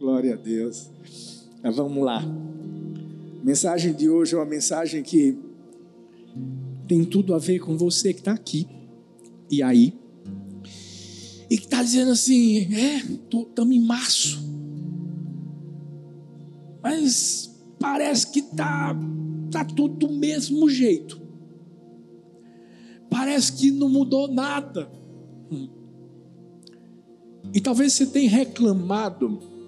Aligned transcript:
Glória 0.00 0.32
a 0.32 0.36
Deus. 0.36 0.88
Mas 1.62 1.76
vamos 1.76 2.02
lá. 2.02 2.22
A 2.22 3.44
mensagem 3.44 3.92
de 3.92 4.08
hoje 4.08 4.34
é 4.34 4.38
uma 4.38 4.46
mensagem 4.46 5.02
que 5.02 5.36
tem 6.88 7.04
tudo 7.04 7.34
a 7.34 7.38
ver 7.38 7.58
com 7.58 7.76
você 7.76 8.14
que 8.14 8.20
está 8.20 8.32
aqui 8.32 8.66
e 9.50 9.62
aí. 9.62 9.92
E 11.50 11.58
que 11.58 11.64
está 11.64 11.82
dizendo 11.82 12.12
assim: 12.12 12.74
é, 12.74 12.96
estamos 12.96 13.76
em 13.76 13.80
março. 13.84 14.42
Mas 16.82 17.60
parece 17.78 18.32
que 18.32 18.38
está 18.38 18.96
tá 19.50 19.66
tudo 19.66 20.06
do 20.06 20.14
mesmo 20.14 20.66
jeito. 20.70 21.20
Parece 23.10 23.52
que 23.52 23.70
não 23.70 23.90
mudou 23.90 24.32
nada. 24.32 24.90
Hum. 25.52 25.68
E 27.52 27.60
talvez 27.60 27.92
você 27.92 28.06
tenha 28.06 28.30
reclamado 28.30 29.59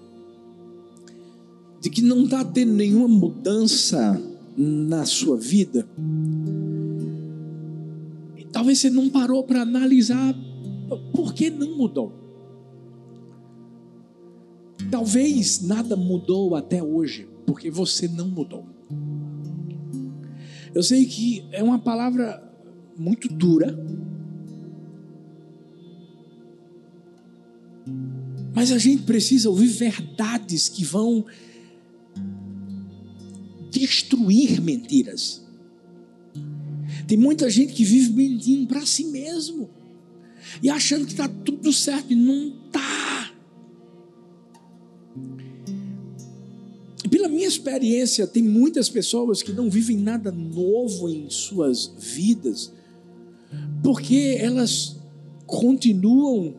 de 1.83 1.89
que 1.89 2.01
não 2.01 2.23
está 2.23 2.45
tendo 2.45 2.71
nenhuma 2.71 3.09
mudança 3.09 4.17
na 4.55 5.05
sua 5.05 5.35
vida. 5.35 5.85
E 8.37 8.45
talvez 8.45 8.79
você 8.79 8.89
não 8.89 9.09
parou 9.09 9.43
para 9.43 9.63
analisar 9.63 10.33
por 11.13 11.33
que 11.33 11.49
não 11.49 11.77
mudou. 11.77 12.13
Talvez 14.89 15.61
nada 15.61 15.97
mudou 15.97 16.55
até 16.55 16.81
hoje, 16.81 17.27
porque 17.45 17.69
você 17.69 18.07
não 18.07 18.29
mudou. 18.29 18.63
Eu 20.73 20.83
sei 20.83 21.05
que 21.05 21.45
é 21.51 21.61
uma 21.61 21.79
palavra 21.79 22.49
muito 22.97 23.27
dura, 23.27 23.77
mas 28.55 28.71
a 28.71 28.77
gente 28.77 29.03
precisa 29.03 29.49
ouvir 29.49 29.67
verdades 29.67 30.69
que 30.69 30.85
vão 30.85 31.25
destruir 33.73 34.61
mentiras. 34.61 35.41
Tem 37.07 37.17
muita 37.17 37.49
gente 37.49 37.73
que 37.73 37.83
vive 37.83 38.11
mentindo 38.13 38.67
para 38.67 38.85
si 38.85 39.05
mesmo 39.05 39.69
e 40.61 40.69
achando 40.69 41.05
que 41.05 41.11
está 41.11 41.27
tudo 41.27 41.73
certo 41.73 42.13
e 42.13 42.15
não 42.15 42.53
está. 42.65 43.31
Pela 47.09 47.27
minha 47.27 47.47
experiência, 47.47 48.25
tem 48.27 48.43
muitas 48.43 48.89
pessoas 48.89 49.41
que 49.41 49.51
não 49.51 49.69
vivem 49.69 49.97
nada 49.97 50.31
novo 50.31 51.09
em 51.09 51.29
suas 51.29 51.91
vidas, 51.97 52.71
porque 53.83 54.37
elas 54.39 54.97
continuam 55.45 56.55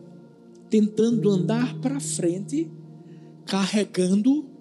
tentando 0.69 1.29
andar 1.29 1.79
para 1.79 1.99
frente, 1.99 2.69
carregando 3.45 4.54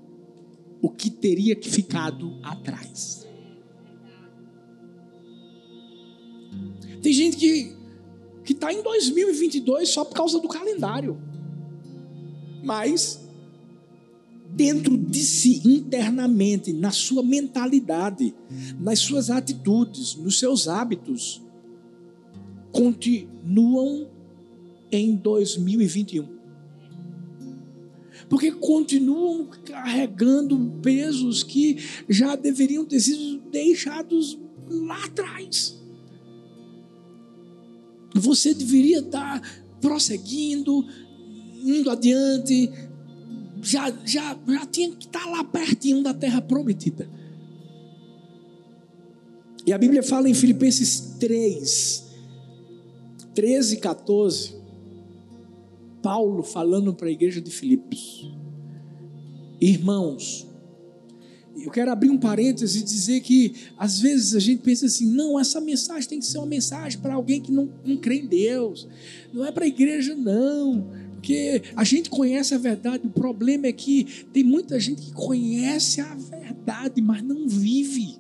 o 0.85 0.91
que 0.91 1.09
teria 1.09 1.59
ficado 1.63 2.39
atrás. 2.43 3.27
Tem 7.01 7.11
gente 7.11 7.39
que 7.39 7.75
que 8.45 8.53
está 8.53 8.71
em 8.71 8.83
2022 8.83 9.89
só 9.89 10.05
por 10.05 10.15
causa 10.15 10.39
do 10.39 10.47
calendário, 10.47 11.17
mas 12.63 13.27
dentro 14.51 14.99
de 14.99 15.21
si, 15.21 15.67
internamente, 15.67 16.71
na 16.75 16.91
sua 16.91 17.23
mentalidade, 17.23 18.35
nas 18.79 18.99
suas 18.99 19.31
atitudes, 19.31 20.15
nos 20.17 20.39
seus 20.39 20.69
hábitos, 20.69 21.41
continuam 22.71 24.07
em 24.93 25.17
2021 25.17 26.34
porque 28.35 28.51
continuam 28.51 29.47
carregando 29.65 30.59
pesos 30.83 31.45
que 31.45 31.79
já 32.09 32.35
deveriam 32.35 32.85
ter 32.85 32.99
sido 32.99 33.39
deixados 33.49 34.37
lá 34.69 35.05
atrás. 35.05 35.81
Você 38.13 38.53
deveria 38.53 38.99
estar 38.99 39.41
prosseguindo, 39.81 40.85
indo 41.63 41.89
adiante, 41.89 42.73
já, 43.63 43.89
já, 44.05 44.37
já 44.49 44.67
tinha 44.67 44.91
que 44.91 45.07
estar 45.07 45.27
lá 45.27 45.45
pertinho 45.45 46.03
da 46.03 46.13
terra 46.13 46.43
prometida. 46.43 47.09
E 49.65 49.73
a 49.73 49.79
Bíblia 49.79 50.03
fala 50.03 50.29
em 50.29 50.35
Filipenses 50.35 51.15
3, 51.21 52.05
13 53.33 53.75
e 53.75 53.79
14 53.79 54.64
Paulo 56.05 56.43
falando 56.43 56.93
para 56.93 57.09
a 57.09 57.11
igreja 57.11 57.41
de 57.41 57.51
Filipos: 57.51 58.31
Irmãos, 59.59 60.47
eu 61.57 61.71
quero 61.71 61.91
abrir 61.91 62.11
um 62.11 62.19
parêntese 62.19 62.81
e 62.81 62.83
dizer 62.83 63.23
que 63.23 63.55
às 63.79 64.01
vezes 64.01 64.35
a 64.35 64.39
gente 64.39 64.61
pensa 64.61 64.85
assim: 64.85 65.07
não, 65.07 65.41
essa 65.41 65.63
mensagem 65.63 66.07
tem 66.07 66.19
que 66.19 66.27
ser 66.27 66.37
uma 66.37 66.47
mensagem 66.47 67.01
para 67.01 67.15
alguém 67.15 67.41
que 67.41 67.51
não, 67.51 67.73
não 67.83 67.97
crê 67.97 68.17
em 68.17 68.27
Deus, 68.27 68.87
não 69.33 69.47
é 69.47 69.51
para 69.51 69.65
a 69.65 69.67
igreja, 69.67 70.15
não, 70.15 70.91
porque 71.15 71.63
a 71.75 71.85
gente 71.85 72.11
conhece 72.11 72.55
a 72.55 72.59
verdade. 72.59 73.07
O 73.07 73.11
problema 73.11 73.67
é 73.67 73.73
que 73.73 74.27
tem 74.31 74.45
muita 74.45 74.79
gente 74.79 75.01
que 75.01 75.13
conhece 75.13 76.03
a 76.03 76.15
verdade, 76.15 77.01
mas 77.01 77.23
não 77.23 77.49
vive. 77.49 78.19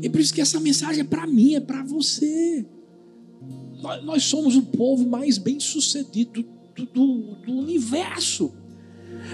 E 0.00 0.08
por 0.08 0.20
isso 0.20 0.32
que 0.32 0.40
essa 0.40 0.60
mensagem 0.60 1.00
é 1.00 1.04
para 1.04 1.26
mim, 1.26 1.56
é 1.56 1.60
para 1.60 1.82
você. 1.82 2.64
Nós 4.02 4.24
somos 4.24 4.56
o 4.56 4.62
povo 4.62 5.06
mais 5.06 5.38
bem 5.38 5.58
sucedido 5.58 6.44
do, 6.74 6.86
do, 6.86 7.16
do 7.44 7.52
universo. 7.52 8.52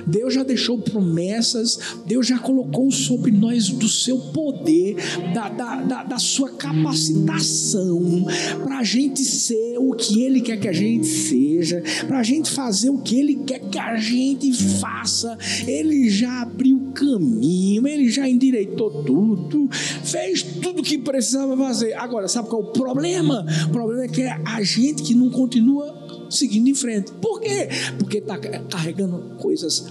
Deus 0.07 0.35
já 0.35 0.43
deixou 0.43 0.79
promessas, 0.79 1.79
Deus 2.07 2.27
já 2.27 2.39
colocou 2.39 2.91
sobre 2.91 3.31
nós 3.31 3.69
do 3.69 3.89
seu 3.89 4.19
poder, 4.19 4.97
da, 5.35 5.49
da, 5.49 5.77
da, 5.83 6.03
da 6.05 6.19
sua 6.19 6.51
capacitação, 6.51 8.27
para 8.63 8.79
a 8.79 8.85
gente 8.85 9.25
ser 9.25 9.79
o 9.79 9.93
que 9.93 10.23
Ele 10.23 10.41
quer 10.41 10.59
que 10.59 10.69
a 10.69 10.73
gente 10.73 11.07
seja, 11.07 11.83
para 12.07 12.21
a 12.21 12.23
gente 12.23 12.51
fazer 12.51 12.91
o 12.91 12.99
que 12.99 13.19
Ele 13.19 13.37
quer 13.47 13.61
que 13.61 13.79
a 13.79 13.97
gente 13.97 14.53
faça. 14.53 15.37
Ele 15.67 16.09
já 16.09 16.43
abriu 16.43 16.77
o 16.77 16.93
caminho, 16.93 17.87
Ele 17.87 18.09
já 18.09 18.29
endireitou 18.29 19.03
tudo, 19.05 19.69
fez 19.71 20.43
tudo 20.43 20.81
o 20.81 20.83
que 20.83 20.99
precisava 20.99 21.57
fazer. 21.57 21.95
Agora, 21.95 22.29
sabe 22.29 22.49
qual 22.49 22.63
é 22.63 22.65
o 22.65 22.69
problema? 22.69 23.47
O 23.69 23.71
problema 23.71 24.05
é 24.05 24.09
que 24.09 24.23
é 24.23 24.41
a 24.45 24.63
gente 24.63 25.03
que 25.03 25.15
não 25.15 25.31
continua 25.31 26.06
seguindo 26.31 26.69
em 26.69 26.75
frente. 26.75 27.13
Por 27.13 27.41
quê? 27.41 27.69
Porque 27.99 28.19
está 28.19 28.39
carregando 28.39 29.37
coisas 29.39 29.87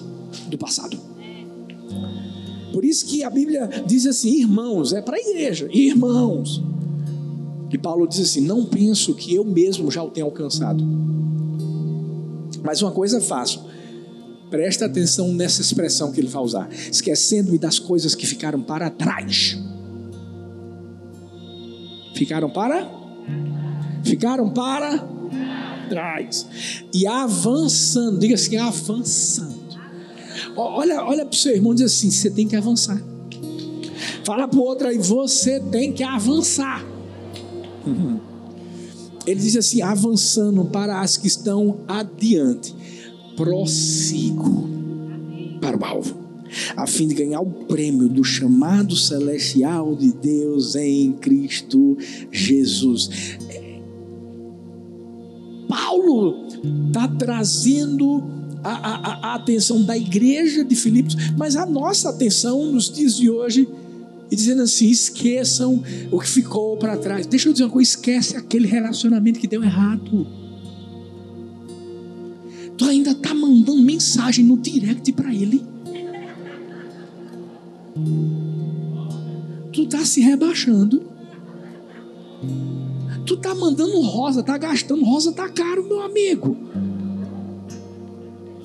do 0.47 0.57
passado. 0.57 0.97
Por 2.71 2.83
isso 2.83 3.05
que 3.05 3.23
a 3.23 3.29
Bíblia 3.29 3.69
diz 3.85 4.05
assim, 4.05 4.41
irmãos, 4.41 4.91
é 4.91 5.01
para 5.01 5.15
a 5.15 5.19
igreja, 5.19 5.69
irmãos. 5.71 6.61
E 7.71 7.77
Paulo 7.77 8.07
diz 8.07 8.19
assim: 8.19 8.41
não 8.41 8.65
penso 8.65 9.13
que 9.13 9.35
eu 9.35 9.43
mesmo 9.43 9.91
já 9.91 10.03
o 10.03 10.09
tenha 10.09 10.25
alcançado. 10.25 10.83
Mas 12.63 12.81
uma 12.81 12.91
coisa 12.91 13.19
faço, 13.19 13.65
presta 14.49 14.85
atenção 14.85 15.33
nessa 15.33 15.61
expressão 15.61 16.11
que 16.11 16.19
ele 16.19 16.27
vai 16.27 16.41
usar: 16.41 16.69
esquecendo-me 16.71 17.57
das 17.57 17.79
coisas 17.79 18.15
que 18.15 18.25
ficaram 18.25 18.61
para 18.61 18.89
trás. 18.89 19.57
Ficaram 22.13 22.49
para? 22.49 22.89
Ficaram 24.03 24.49
para 24.49 25.05
trás. 25.87 26.47
E 26.93 27.07
avançando, 27.07 28.19
diga 28.19 28.35
assim, 28.35 28.57
avançando. 28.57 29.65
Olha, 30.55 31.03
olha 31.03 31.25
para 31.25 31.33
o 31.33 31.37
seu 31.37 31.53
irmão 31.53 31.73
e 31.73 31.75
diz 31.75 31.85
assim: 31.85 32.09
você 32.09 32.29
tem 32.29 32.47
que 32.47 32.55
avançar. 32.55 33.01
Fala 34.23 34.47
para 34.47 34.59
o 34.59 34.63
outro 34.63 34.87
aí, 34.87 34.97
você 34.97 35.59
tem 35.59 35.91
que 35.91 36.03
avançar. 36.03 36.85
Ele 39.25 39.39
diz 39.39 39.55
assim: 39.55 39.81
avançando 39.81 40.65
para 40.65 41.01
as 41.01 41.17
que 41.17 41.27
estão 41.27 41.79
adiante, 41.87 42.75
prossigo 43.35 44.69
para 45.59 45.77
o 45.77 45.85
alvo, 45.85 46.17
a 46.77 46.85
fim 46.85 47.07
de 47.07 47.15
ganhar 47.15 47.41
o 47.41 47.65
prêmio 47.65 48.07
do 48.07 48.23
chamado 48.23 48.95
celestial 48.95 49.95
de 49.95 50.11
Deus 50.11 50.75
em 50.75 51.13
Cristo 51.13 51.97
Jesus. 52.31 53.09
Paulo 55.67 56.47
está 56.87 57.07
trazendo 57.07 58.23
a, 58.63 58.71
a, 58.71 59.13
a, 59.31 59.35
atenção 59.35 59.83
da 59.83 59.95
igreja 59.95 60.63
de 60.63 60.75
Filipos, 60.75 61.15
mas 61.37 61.55
a 61.55 61.65
nossa 61.65 62.09
atenção 62.09 62.71
nos 62.71 62.89
dias 62.89 63.15
de 63.15 63.29
hoje, 63.29 63.67
e 64.31 64.35
dizendo 64.35 64.63
assim: 64.63 64.89
esqueçam 64.89 65.83
o 66.11 66.19
que 66.19 66.27
ficou 66.27 66.75
para 66.77 66.97
trás. 66.97 67.27
Deixa 67.27 67.49
eu 67.49 67.53
dizer 67.53 67.65
uma 67.65 67.71
coisa: 67.71 67.89
esquece 67.91 68.35
aquele 68.35 68.67
relacionamento 68.67 69.39
que 69.39 69.47
deu 69.47 69.63
errado. 69.63 70.27
Tu 72.77 72.85
ainda 72.85 73.11
está 73.11 73.33
mandando 73.33 73.81
mensagem 73.81 74.43
no 74.43 74.57
direct 74.57 75.11
para 75.13 75.33
ele. 75.33 75.63
Tu 79.71 79.83
está 79.83 80.03
se 80.03 80.21
rebaixando. 80.21 81.03
Tu 83.25 83.37
tá 83.37 83.55
mandando 83.55 83.99
rosa, 84.01 84.43
tá 84.43 84.57
gastando 84.57 85.03
rosa, 85.03 85.31
tá 85.31 85.49
caro, 85.49 85.87
meu 85.87 86.01
amigo. 86.01 86.55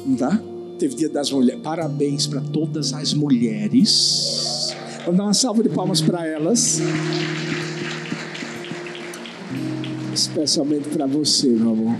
Não 0.06 0.16
tá? 0.16 0.40
teve 0.80 0.94
dia 0.94 1.08
das 1.10 1.30
mulheres. 1.30 1.60
Parabéns 1.62 2.26
para 2.26 2.40
todas 2.40 2.94
as 2.94 3.12
mulheres. 3.12 4.74
Vamos 5.04 5.18
dar 5.18 5.24
uma 5.24 5.34
salva 5.34 5.62
de 5.62 5.68
palmas 5.68 6.00
para 6.00 6.26
elas. 6.26 6.80
Especialmente 10.14 10.88
para 10.88 11.06
você, 11.06 11.48
meu 11.48 11.72
amor. 11.72 11.96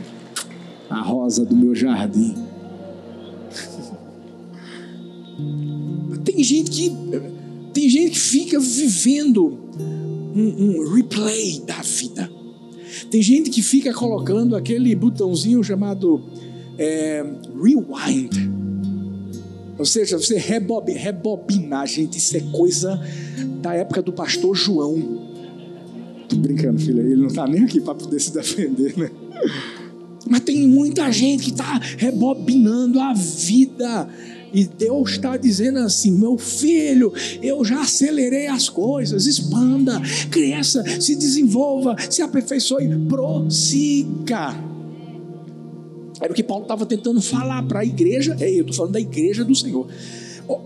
A 0.88 1.02
rosa 1.02 1.44
do 1.44 1.54
meu 1.54 1.74
jardim. 1.74 2.34
Tem 6.24 6.42
gente 6.42 6.70
que 6.70 6.90
tem 7.72 7.88
gente 7.88 8.10
que 8.10 8.18
fica 8.18 8.58
vivendo 8.58 9.58
um, 9.78 10.80
um 10.80 10.94
replay 10.94 11.60
da 11.60 11.80
vida. 11.82 12.28
Tem 13.08 13.22
gente 13.22 13.50
que 13.50 13.62
fica 13.62 13.92
colocando 13.92 14.56
aquele 14.56 14.94
botãozinho 14.94 15.62
chamado 15.62 16.22
é, 16.78 17.24
rewind. 17.54 18.50
Ou 19.78 19.84
seja, 19.84 20.18
você 20.18 20.36
rebob, 20.36 20.92
rebobinar, 20.92 21.86
gente, 21.86 22.18
isso 22.18 22.36
é 22.36 22.40
coisa 22.52 23.00
da 23.62 23.74
época 23.74 24.02
do 24.02 24.12
pastor 24.12 24.54
João. 24.54 25.28
Tô 26.28 26.36
brincando, 26.36 26.78
filha, 26.78 27.00
ele 27.00 27.16
não 27.16 27.28
está 27.28 27.46
nem 27.46 27.64
aqui 27.64 27.80
para 27.80 27.94
poder 27.94 28.20
se 28.20 28.32
defender, 28.32 28.96
né? 28.96 29.10
Mas 30.28 30.40
tem 30.40 30.68
muita 30.68 31.10
gente 31.10 31.44
que 31.44 31.50
está 31.50 31.78
rebobinando 31.96 33.00
a 33.00 33.14
vida. 33.14 34.08
E 34.52 34.64
Deus 34.64 35.12
está 35.12 35.36
dizendo 35.36 35.78
assim: 35.78 36.10
meu 36.10 36.36
filho, 36.36 37.12
eu 37.42 37.64
já 37.64 37.82
acelerei 37.82 38.46
as 38.46 38.68
coisas, 38.68 39.26
expanda, 39.26 40.00
cresça, 40.30 40.82
se 41.00 41.14
desenvolva, 41.14 41.96
se 42.10 42.22
aperfeiçoe, 42.22 42.88
prossiga. 43.08 44.70
Era 46.20 46.32
o 46.32 46.34
que 46.34 46.42
Paulo 46.42 46.64
estava 46.64 46.84
tentando 46.84 47.20
falar 47.22 47.62
para 47.62 47.80
a 47.80 47.84
igreja, 47.84 48.36
eu 48.40 48.60
estou 48.60 48.74
falando 48.74 48.92
da 48.92 49.00
igreja 49.00 49.44
do 49.44 49.54
Senhor. 49.54 49.86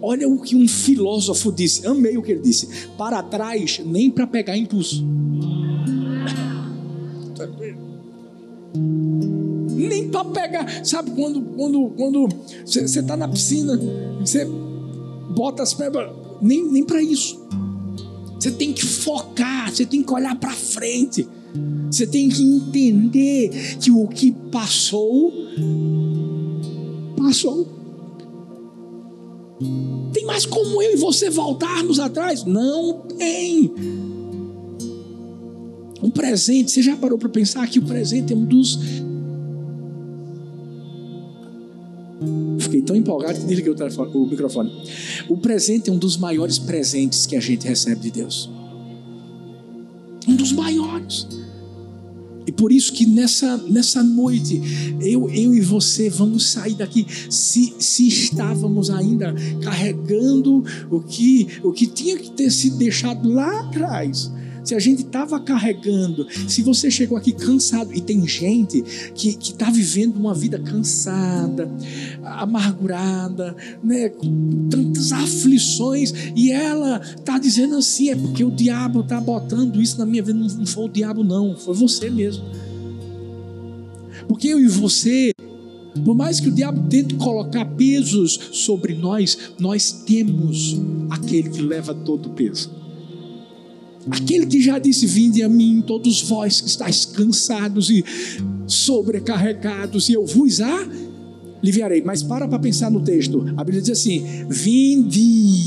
Olha 0.01 0.27
o 0.29 0.41
que 0.41 0.57
um 0.57 0.67
filósofo 0.67 1.53
disse, 1.53 1.87
amei 1.87 2.17
o 2.17 2.23
que 2.23 2.33
ele 2.33 2.41
disse: 2.41 2.69
para 2.97 3.23
trás, 3.23 3.81
nem 3.85 4.11
para 4.11 4.27
pegar 4.27 4.57
impulso. 4.57 5.05
nem 9.75 10.09
para 10.09 10.25
pegar. 10.25 10.85
Sabe 10.85 11.11
quando 11.11 11.41
quando 11.43 11.91
quando 11.97 12.29
você 12.65 12.81
está 12.81 13.17
na 13.17 13.29
piscina, 13.29 13.79
você 14.21 14.47
bota 15.35 15.63
as 15.63 15.75
pernas, 15.75 16.11
nem, 16.41 16.65
nem 16.65 16.85
para 16.85 17.03
isso. 17.03 17.45
Você 18.39 18.51
tem 18.51 18.73
que 18.73 18.85
focar, 18.85 19.73
você 19.73 19.87
tem 19.87 20.03
que 20.03 20.13
olhar 20.13 20.37
para 20.37 20.53
frente. 20.53 21.27
Você 21.91 22.07
tem 22.07 22.29
que 22.29 22.43
entender 22.43 23.77
que 23.81 23.91
o 23.91 24.09
que 24.09 24.33
passou, 24.51 25.33
passou. 27.17 27.69
Tem 30.13 30.25
mais 30.27 30.45
como 30.45 30.83
eu 30.83 30.93
e 30.93 30.97
você 30.97 31.31
voltarmos 31.31 32.01
atrás? 32.01 32.45
Não 32.45 33.03
tem. 33.17 33.73
O 36.03 36.11
presente, 36.11 36.71
você 36.71 36.83
já 36.83 36.97
parou 36.97 37.17
para 37.17 37.29
pensar 37.29 37.67
que 37.69 37.79
o 37.79 37.83
presente 37.83 38.33
é 38.33 38.37
um 38.37 38.45
dos 38.45 38.79
Fiquei 42.75 42.83
tão 42.83 42.97
empolgado 42.97 43.39
que 43.39 43.47
desliguei 43.47 43.73
o, 43.73 44.27
microfone. 44.27 44.73
O 45.29 45.37
presente 45.37 45.91
é 45.91 45.93
um 45.93 45.99
dos 45.99 46.17
maiores 46.17 46.59
presentes 46.59 47.25
que 47.25 47.37
a 47.37 47.41
gente 47.41 47.69
recebe 47.69 48.01
de 48.01 48.11
Deus. 48.11 48.51
Um 50.27 50.35
dos 50.35 50.53
maiores. 50.53 51.27
E 52.45 52.51
por 52.51 52.73
isso 52.73 52.93
que 52.93 53.07
nessa, 53.07 53.57
nessa 53.59 54.03
noite, 54.03 54.61
eu, 55.01 55.31
eu 55.31 55.55
e 55.55 55.61
você 55.61 56.11
vamos 56.11 56.51
sair 56.51 56.75
daqui. 56.75 57.07
Se, 57.31 57.75
se 57.79 58.09
estávamos 58.09 58.91
ainda 58.91 59.33
carregando 59.63 60.65
o 60.91 61.01
que, 61.01 61.47
o 61.63 61.71
que 61.71 61.87
tinha 61.87 62.19
que 62.19 62.33
ter 62.33 62.51
sido 62.51 62.77
deixado 62.77 63.29
lá 63.31 63.61
atrás 63.61 64.33
se 64.65 64.75
a 64.75 64.79
gente 64.79 65.03
estava 65.03 65.39
carregando, 65.39 66.27
se 66.49 66.63
você 66.63 66.91
chegou 66.91 67.17
aqui 67.19 67.33
cansado, 67.33 67.93
e 67.95 68.01
tem 68.01 68.27
gente 68.27 68.83
que 69.15 69.29
está 69.29 69.71
vivendo 69.71 70.17
uma 70.17 70.35
vida 70.35 70.59
cansada, 70.59 71.71
amargurada, 72.23 73.55
né, 73.83 74.09
com 74.09 74.69
tantas 74.71 75.13
aflições, 75.13 76.13
e 76.35 76.51
ela 76.51 77.01
está 77.01 77.39
dizendo 77.39 77.77
assim: 77.77 78.09
é 78.09 78.17
porque 78.17 78.43
o 78.43 78.51
diabo 78.51 79.01
está 79.01 79.21
botando 79.21 79.81
isso 79.81 79.99
na 79.99 80.07
minha 80.07 80.23
vida. 80.23 80.39
Não, 80.39 80.47
não 80.47 80.67
foi 80.67 80.85
o 80.85 80.89
diabo, 80.89 81.23
não, 81.23 81.57
foi 81.57 81.75
você 81.75 82.09
mesmo. 82.09 82.45
Porque 84.27 84.49
eu 84.49 84.59
e 84.59 84.67
você 84.67 85.33
por 86.05 86.17
mais 86.17 86.41
que 86.41 86.49
o 86.49 86.53
diabo 86.53 86.89
tente 86.89 87.15
colocar 87.15 87.65
pesos 87.65 88.51
sobre 88.53 88.95
nós, 88.95 89.39
nós 89.61 89.93
temos 89.93 90.77
aquele 91.09 91.49
que 91.51 91.63
leva 91.63 91.95
todo 91.95 92.27
o 92.27 92.31
peso. 92.31 92.84
Aquele 94.11 94.47
que 94.47 94.61
já 94.61 94.79
disse: 94.79 95.07
Vinde 95.07 95.43
a 95.43 95.49
mim, 95.49 95.83
todos 95.87 96.23
vós 96.23 96.61
que 96.61 96.69
estáis 96.69 97.05
cansados 97.05 97.91
e 97.91 98.05
sobrecarregados, 98.67 100.09
e 100.09 100.13
eu 100.13 100.27
vos 100.27 100.61
aliviarei. 100.61 102.03
Mas 102.03 102.23
para 102.23 102.47
para 102.47 102.59
pensar 102.59 102.91
no 102.91 103.01
texto. 103.01 103.45
A 103.57 103.65
Bíblia 103.65 103.81
diz 103.81 103.91
assim: 103.91 104.25
Vinde 104.49 105.63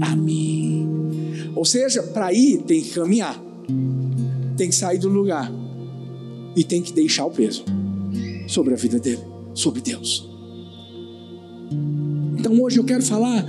a 0.00 0.16
mim. 0.16 0.88
Ou 1.54 1.64
seja, 1.64 2.02
para 2.02 2.32
ir 2.32 2.58
tem 2.62 2.80
que 2.80 2.90
caminhar, 2.90 3.38
tem 4.56 4.68
que 4.68 4.74
sair 4.74 4.98
do 4.98 5.08
lugar 5.08 5.52
e 6.56 6.64
tem 6.64 6.80
que 6.80 6.92
deixar 6.92 7.26
o 7.26 7.30
peso 7.30 7.64
sobre 8.46 8.74
a 8.74 8.76
vida 8.76 8.98
dele, 8.98 9.22
sobre 9.54 9.80
Deus. 9.80 10.28
Então 12.38 12.60
hoje 12.62 12.78
eu 12.78 12.84
quero 12.84 13.02
falar 13.02 13.44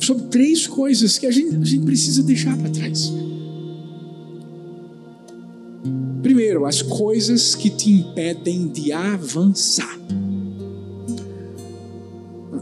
sobre 0.00 0.24
três 0.24 0.66
coisas 0.66 1.18
que 1.18 1.26
a 1.26 1.30
gente, 1.30 1.56
a 1.56 1.64
gente 1.64 1.84
precisa 1.84 2.22
deixar 2.22 2.56
para 2.56 2.70
trás. 2.70 3.12
Primeiro, 6.34 6.66
as 6.66 6.82
coisas 6.82 7.54
que 7.54 7.70
te 7.70 7.92
impedem 7.92 8.66
de 8.66 8.90
avançar. 8.90 9.96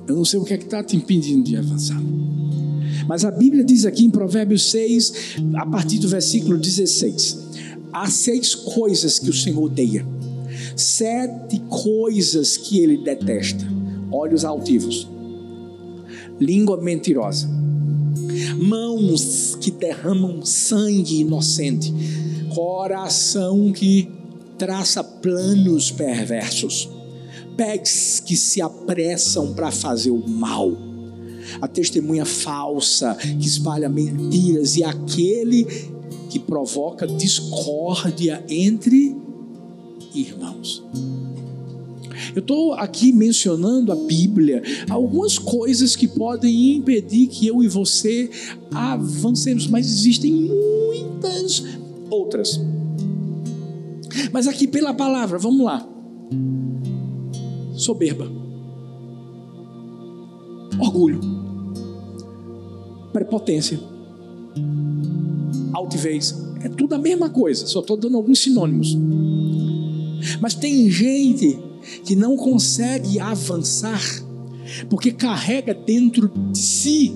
Eu 0.07 0.15
não 0.15 0.27
sei 0.27 0.39
o 0.39 0.45
que 0.45 0.53
é 0.53 0.59
que 0.59 0.65
está 0.65 0.85
te 0.85 0.95
impedindo 0.95 1.43
de 1.43 1.57
avançar. 1.57 1.99
Mas 3.09 3.25
a 3.25 3.31
Bíblia 3.31 3.65
diz 3.65 3.87
aqui 3.87 4.05
em 4.05 4.11
Provérbios 4.11 4.71
6, 4.71 5.37
a 5.55 5.65
partir 5.65 6.01
do 6.01 6.07
versículo 6.07 6.59
16: 6.59 7.39
há 7.91 8.11
seis 8.11 8.55
coisas 8.55 9.19
que 9.19 9.31
o 9.31 9.33
Senhor 9.33 9.63
odeia, 9.63 10.07
sete 10.77 11.59
coisas 11.71 12.59
que 12.59 12.79
ele 12.79 12.99
detesta: 12.99 13.67
olhos 14.11 14.45
altivos, 14.45 15.09
língua 16.39 16.79
mentirosa, 16.79 17.49
mãos 18.59 19.57
que 19.59 19.71
derramam 19.71 20.45
sangue 20.45 21.21
inocente 21.21 21.91
coração 22.55 23.73
que 23.73 24.09
traça 24.59 25.03
planos 25.03 25.91
perversos, 25.91 26.89
pés 27.57 28.23
que 28.25 28.37
se 28.37 28.61
apressam 28.61 29.55
para 29.55 29.71
fazer 29.71 30.11
o 30.11 30.29
mal, 30.29 30.73
a 31.61 31.67
testemunha 31.67 32.25
falsa 32.25 33.15
que 33.15 33.47
espalha 33.47 33.89
mentiras 33.89 34.77
e 34.77 34.85
aquele 34.85 35.65
que 36.31 36.39
provoca 36.39 37.07
discórdia 37.07 38.45
entre 38.49 39.17
irmãos. 40.15 40.83
Eu 42.35 42.41
estou 42.41 42.73
aqui 42.73 43.13
mencionando 43.13 43.93
a 43.93 43.97
Bíblia, 43.97 44.63
algumas 44.89 45.39
coisas 45.39 45.95
que 45.95 46.09
podem 46.09 46.77
impedir 46.77 47.27
que 47.27 47.47
eu 47.47 47.63
e 47.63 47.69
você 47.69 48.31
avancemos, 48.71 49.67
mas 49.67 49.87
existem 49.87 50.33
muitas 50.33 51.63
outras. 52.13 52.61
Mas 54.33 54.47
aqui 54.47 54.69
pela 54.69 54.93
palavra, 54.93 55.39
vamos 55.39 55.65
lá. 55.65 55.89
Soberba. 57.75 58.31
Orgulho. 60.79 61.21
Prepotência. 63.13 63.81
Altivez. 65.73 66.41
É 66.63 66.69
tudo 66.69 66.95
a 66.95 66.99
mesma 66.99 67.29
coisa, 67.29 67.67
só 67.67 67.81
estou 67.81 67.97
dando 67.97 68.17
alguns 68.17 68.39
sinônimos. 68.39 68.97
Mas 70.41 70.55
tem 70.55 70.89
gente 70.91 71.59
que 72.05 72.15
não 72.15 72.37
consegue 72.37 73.19
avançar 73.19 74.01
porque 74.89 75.11
carrega 75.11 75.75
dentro 75.75 76.31
de 76.53 76.59
si 76.59 77.13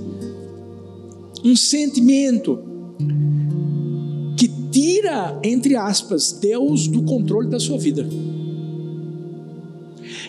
um 1.45 1.55
sentimento 1.55 2.59
tira, 4.77 5.41
entre 5.43 5.75
aspas, 5.75 6.33
Deus 6.33 6.87
do 6.87 7.03
controle 7.03 7.49
da 7.49 7.59
sua 7.59 7.79
vida. 7.79 8.07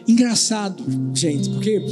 Engraçado, 0.08 0.82
gente, 1.14 1.50
porque 1.50 1.84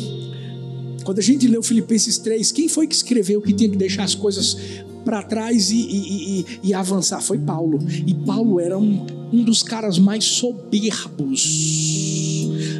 quando 1.03 1.19
a 1.19 1.21
gente 1.21 1.45
leu 1.49 1.61
Filipenses 1.61 2.17
3, 2.17 2.53
quem 2.53 2.69
foi 2.69 2.87
que 2.87 2.95
escreveu 2.95 3.41
que 3.41 3.51
tinha 3.51 3.69
que 3.69 3.75
deixar 3.75 4.05
as 4.05 4.15
coisas 4.15 4.55
para 5.03 5.21
trás 5.21 5.69
e, 5.69 5.75
e, 5.75 6.39
e, 6.39 6.45
e, 6.63 6.73
avançar? 6.73 7.21
Foi 7.21 7.37
Paulo. 7.37 7.77
E 8.07 8.13
Paulo 8.25 8.57
era 8.57 8.77
um, 8.77 9.05
um 9.33 9.43
dos 9.43 9.61
caras 9.61 9.99
mais 9.99 10.23
soberbos 10.23 11.43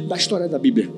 da 0.08 0.16
história 0.16 0.48
da 0.48 0.58
Bíblia. 0.58 0.90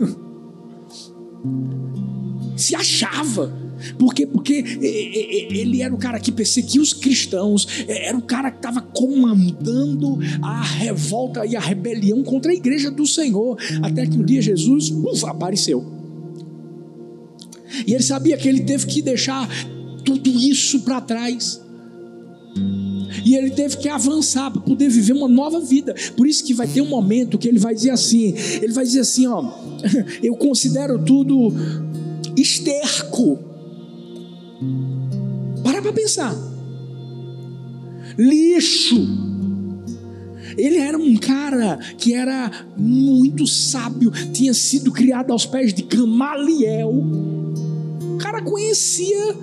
Se 2.56 2.74
achava. 2.74 3.63
Por 3.98 4.14
quê? 4.14 4.26
Porque 4.26 4.64
ele 4.80 5.82
era 5.82 5.94
o 5.94 5.98
cara 5.98 6.18
que 6.18 6.32
perseguia 6.32 6.80
os 6.80 6.92
cristãos, 6.92 7.66
era 7.86 8.16
o 8.16 8.22
cara 8.22 8.50
que 8.50 8.58
estava 8.58 8.80
comandando 8.80 10.18
a 10.42 10.62
revolta 10.62 11.46
e 11.46 11.56
a 11.56 11.60
rebelião 11.60 12.22
contra 12.22 12.52
a 12.52 12.54
igreja 12.54 12.90
do 12.90 13.06
Senhor. 13.06 13.58
Até 13.82 14.06
que 14.06 14.18
um 14.18 14.24
dia 14.24 14.42
Jesus 14.42 14.90
uf, 14.90 15.24
apareceu. 15.26 15.84
E 17.86 17.92
ele 17.92 18.02
sabia 18.02 18.36
que 18.36 18.48
ele 18.48 18.62
teve 18.62 18.86
que 18.86 19.02
deixar 19.02 19.48
tudo 20.04 20.30
isso 20.30 20.80
para 20.80 21.00
trás. 21.00 21.60
E 23.24 23.36
ele 23.36 23.50
teve 23.50 23.76
que 23.78 23.88
avançar 23.88 24.50
para 24.50 24.60
poder 24.60 24.88
viver 24.88 25.12
uma 25.12 25.28
nova 25.28 25.60
vida. 25.60 25.94
Por 26.16 26.26
isso 26.26 26.44
que 26.44 26.54
vai 26.54 26.66
ter 26.66 26.80
um 26.80 26.88
momento 26.88 27.38
que 27.38 27.48
ele 27.48 27.58
vai 27.58 27.74
dizer 27.74 27.90
assim: 27.90 28.34
ele 28.60 28.72
vai 28.72 28.84
dizer 28.84 29.00
assim, 29.00 29.26
ó, 29.26 29.52
eu 30.22 30.36
considero 30.36 30.98
tudo 31.02 31.52
esterco. 32.36 33.53
Para 35.62 35.82
para 35.82 35.92
pensar. 35.92 36.34
Lixo. 38.18 39.34
Ele 40.56 40.78
era 40.78 40.96
um 40.96 41.16
cara 41.16 41.78
que 41.98 42.14
era 42.14 42.50
muito 42.76 43.46
sábio, 43.46 44.10
tinha 44.32 44.54
sido 44.54 44.92
criado 44.92 45.32
aos 45.32 45.46
pés 45.46 45.74
de 45.74 45.82
Gamaliel. 45.82 46.90
O 46.90 48.18
cara 48.18 48.40
conhecia 48.42 49.36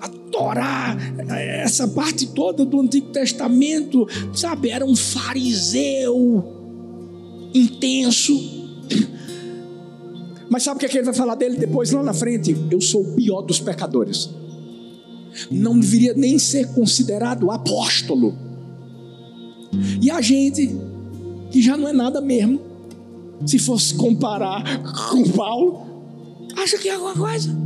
a 0.00 0.08
Torá, 0.08 0.96
essa 1.28 1.88
parte 1.88 2.28
toda 2.28 2.64
do 2.64 2.80
Antigo 2.80 3.10
Testamento, 3.10 4.06
sabe? 4.32 4.70
Era 4.70 4.84
um 4.84 4.94
fariseu 4.94 6.44
intenso. 7.52 8.58
Mas 10.58 10.64
sabe 10.64 10.78
o 10.78 10.80
que, 10.80 10.86
é 10.86 10.88
que 10.88 10.98
ele 10.98 11.04
vai 11.04 11.14
falar 11.14 11.36
dele 11.36 11.56
depois, 11.56 11.92
lá 11.92 12.02
na 12.02 12.12
frente? 12.12 12.56
Eu 12.68 12.80
sou 12.80 13.02
o 13.02 13.14
pior 13.14 13.42
dos 13.42 13.60
pecadores. 13.60 14.28
Não 15.48 15.78
deveria 15.78 16.14
nem 16.14 16.36
ser 16.36 16.74
considerado 16.74 17.52
apóstolo. 17.52 18.36
E 20.02 20.10
a 20.10 20.20
gente, 20.20 20.76
que 21.52 21.62
já 21.62 21.76
não 21.76 21.86
é 21.86 21.92
nada 21.92 22.20
mesmo, 22.20 22.60
se 23.46 23.56
fosse 23.56 23.94
comparar 23.94 24.64
com 25.12 25.30
Paulo, 25.30 25.86
acha 26.56 26.76
que 26.76 26.88
é 26.88 26.94
alguma 26.94 27.14
coisa. 27.14 27.56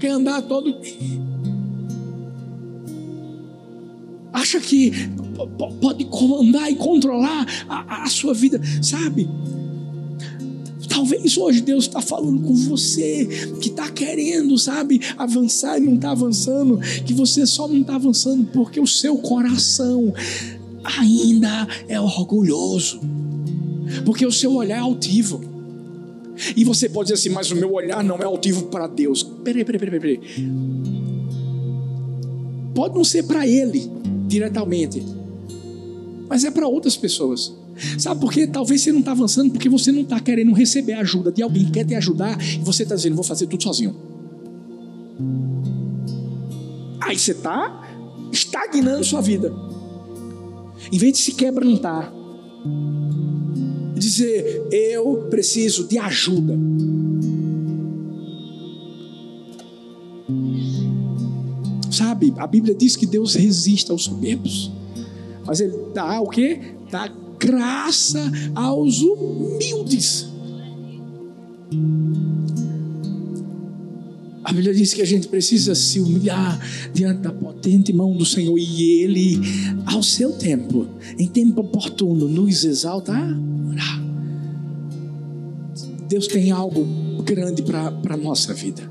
Quer 0.00 0.10
andar 0.10 0.42
todo. 0.42 0.76
Acha 4.32 4.58
que 4.58 4.90
pode 5.80 6.04
comandar 6.06 6.68
e 6.68 6.74
controlar 6.74 7.46
a, 7.68 8.02
a 8.02 8.08
sua 8.08 8.34
vida, 8.34 8.60
sabe? 8.82 9.30
Talvez 10.92 11.38
hoje 11.38 11.62
Deus 11.62 11.84
está 11.84 12.02
falando 12.02 12.42
com 12.42 12.54
você 12.54 13.26
que 13.62 13.70
está 13.70 13.90
querendo, 13.90 14.58
sabe, 14.58 15.00
avançar 15.16 15.78
e 15.78 15.80
não 15.80 15.94
está 15.94 16.10
avançando, 16.10 16.78
que 17.06 17.14
você 17.14 17.46
só 17.46 17.66
não 17.66 17.80
está 17.80 17.94
avançando 17.94 18.44
porque 18.52 18.78
o 18.78 18.86
seu 18.86 19.16
coração 19.16 20.12
ainda 20.84 21.66
é 21.88 21.98
orgulhoso, 21.98 23.00
porque 24.04 24.26
o 24.26 24.30
seu 24.30 24.52
olhar 24.52 24.76
é 24.76 24.80
altivo. 24.80 25.40
E 26.54 26.62
você 26.62 26.90
pode 26.90 27.06
dizer 27.06 27.14
assim, 27.14 27.34
mas 27.34 27.50
o 27.50 27.56
meu 27.56 27.72
olhar 27.72 28.04
não 28.04 28.16
é 28.16 28.24
altivo 28.24 28.64
para 28.64 28.86
Deus. 28.86 29.22
Peraí, 29.22 29.64
peraí, 29.64 29.80
peraí, 29.80 30.00
peraí. 30.00 30.20
Pode 32.74 32.94
não 32.94 33.04
ser 33.04 33.22
para 33.22 33.46
Ele 33.46 33.90
diretamente, 34.28 35.02
mas 36.28 36.44
é 36.44 36.50
para 36.50 36.68
outras 36.68 36.98
pessoas. 36.98 37.61
Sabe 37.98 38.20
por 38.20 38.32
quê? 38.32 38.46
Talvez 38.46 38.82
você 38.82 38.92
não 38.92 39.00
está 39.00 39.12
avançando 39.12 39.50
porque 39.50 39.68
você 39.68 39.90
não 39.92 40.02
está 40.02 40.20
querendo 40.20 40.52
receber 40.52 40.94
ajuda 40.94 41.32
de 41.32 41.42
alguém 41.42 41.64
que 41.66 41.72
quer 41.72 41.84
te 41.84 41.94
ajudar 41.94 42.40
e 42.40 42.58
você 42.58 42.82
está 42.82 42.94
dizendo, 42.94 43.14
vou 43.14 43.24
fazer 43.24 43.46
tudo 43.46 43.62
sozinho. 43.62 43.94
Aí 47.00 47.18
você 47.18 47.32
está 47.32 47.82
estagnando 48.30 49.04
sua 49.04 49.20
vida. 49.20 49.52
Em 50.90 50.98
vez 50.98 51.12
de 51.12 51.18
se 51.18 51.32
quebrantar, 51.32 52.12
dizer, 53.94 54.66
eu 54.70 55.26
preciso 55.30 55.86
de 55.86 55.98
ajuda. 55.98 56.58
Sabe, 61.90 62.32
a 62.38 62.46
Bíblia 62.46 62.74
diz 62.74 62.96
que 62.96 63.06
Deus 63.06 63.34
resiste 63.34 63.90
aos 63.90 64.04
soberbos. 64.04 64.72
Mas 65.44 65.60
ele 65.60 65.76
dá 65.92 66.20
o 66.20 66.28
quê? 66.28 66.74
Dá 66.90 67.08
graça 67.44 68.20
aos 68.54 69.00
humildes. 69.00 70.28
A 74.44 74.52
Bíblia 74.52 74.74
diz 74.74 74.92
que 74.92 75.02
a 75.02 75.06
gente 75.06 75.28
precisa 75.28 75.74
se 75.74 76.00
humilhar 76.00 76.60
diante 76.92 77.20
da 77.20 77.32
potente 77.32 77.92
mão 77.92 78.16
do 78.16 78.24
Senhor 78.26 78.58
e 78.58 79.02
Ele, 79.02 79.40
ao 79.86 80.02
seu 80.02 80.32
tempo, 80.32 80.86
em 81.18 81.26
tempo 81.26 81.60
oportuno, 81.60 82.28
nos 82.28 82.64
exalta 82.64 83.14
Deus 86.12 86.26
tem 86.26 86.50
algo 86.50 86.86
grande 87.22 87.62
para 87.62 87.88
a 88.10 88.16
nossa 88.18 88.52
vida. 88.52 88.82